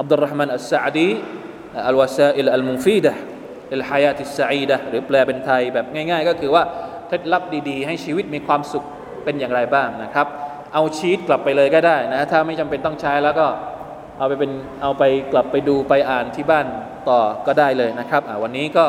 [0.00, 1.10] อับดุลรห์มานอัสซาดี
[1.88, 3.12] อัลวาซาอิลอัลมุฟีดะ
[3.74, 6.62] อิลฮายาติสซาอีดะหรือแปลเป็นไทยแบบง่ายๆ ก็คือว่า
[7.06, 8.84] เคล็ดลับดีๆ ให้ชีวิตมีความสุข
[9.24, 10.26] เป็นอย่างไรบ้างนะครับ
[10.74, 13.46] เอาชีตกลับไปเลยก็ได้นะถ้าไม่จำเป็นต้องใช้แล้วก็
[14.18, 14.50] เอาไปเป็น
[14.82, 15.02] เอาไป
[15.32, 16.66] กลับไปดูไปอ่านที่บ้าน
[17.08, 18.86] ต่อก็ได้เลยนะครับวันนี้ก็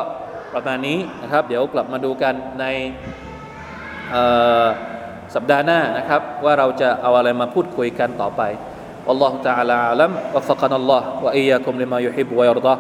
[0.53, 2.65] ประมาณนี้นะครับ เดี๋ยวกลับมาดูกันใน
[5.35, 8.43] สัปดาห์หน้านะครับ ว่าเราจะเอาอะไรมาพูดคุยกันต่อไป
[9.07, 12.75] والله تعالى أعلم وفقنا الله وإياكم لما يحب ويرضى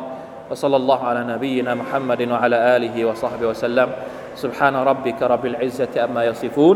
[0.49, 3.87] وصلى الله على نبينا محمد وعلى آله وصحبه وسلم
[4.35, 6.75] سبحان ربك رب العزة أما يصفون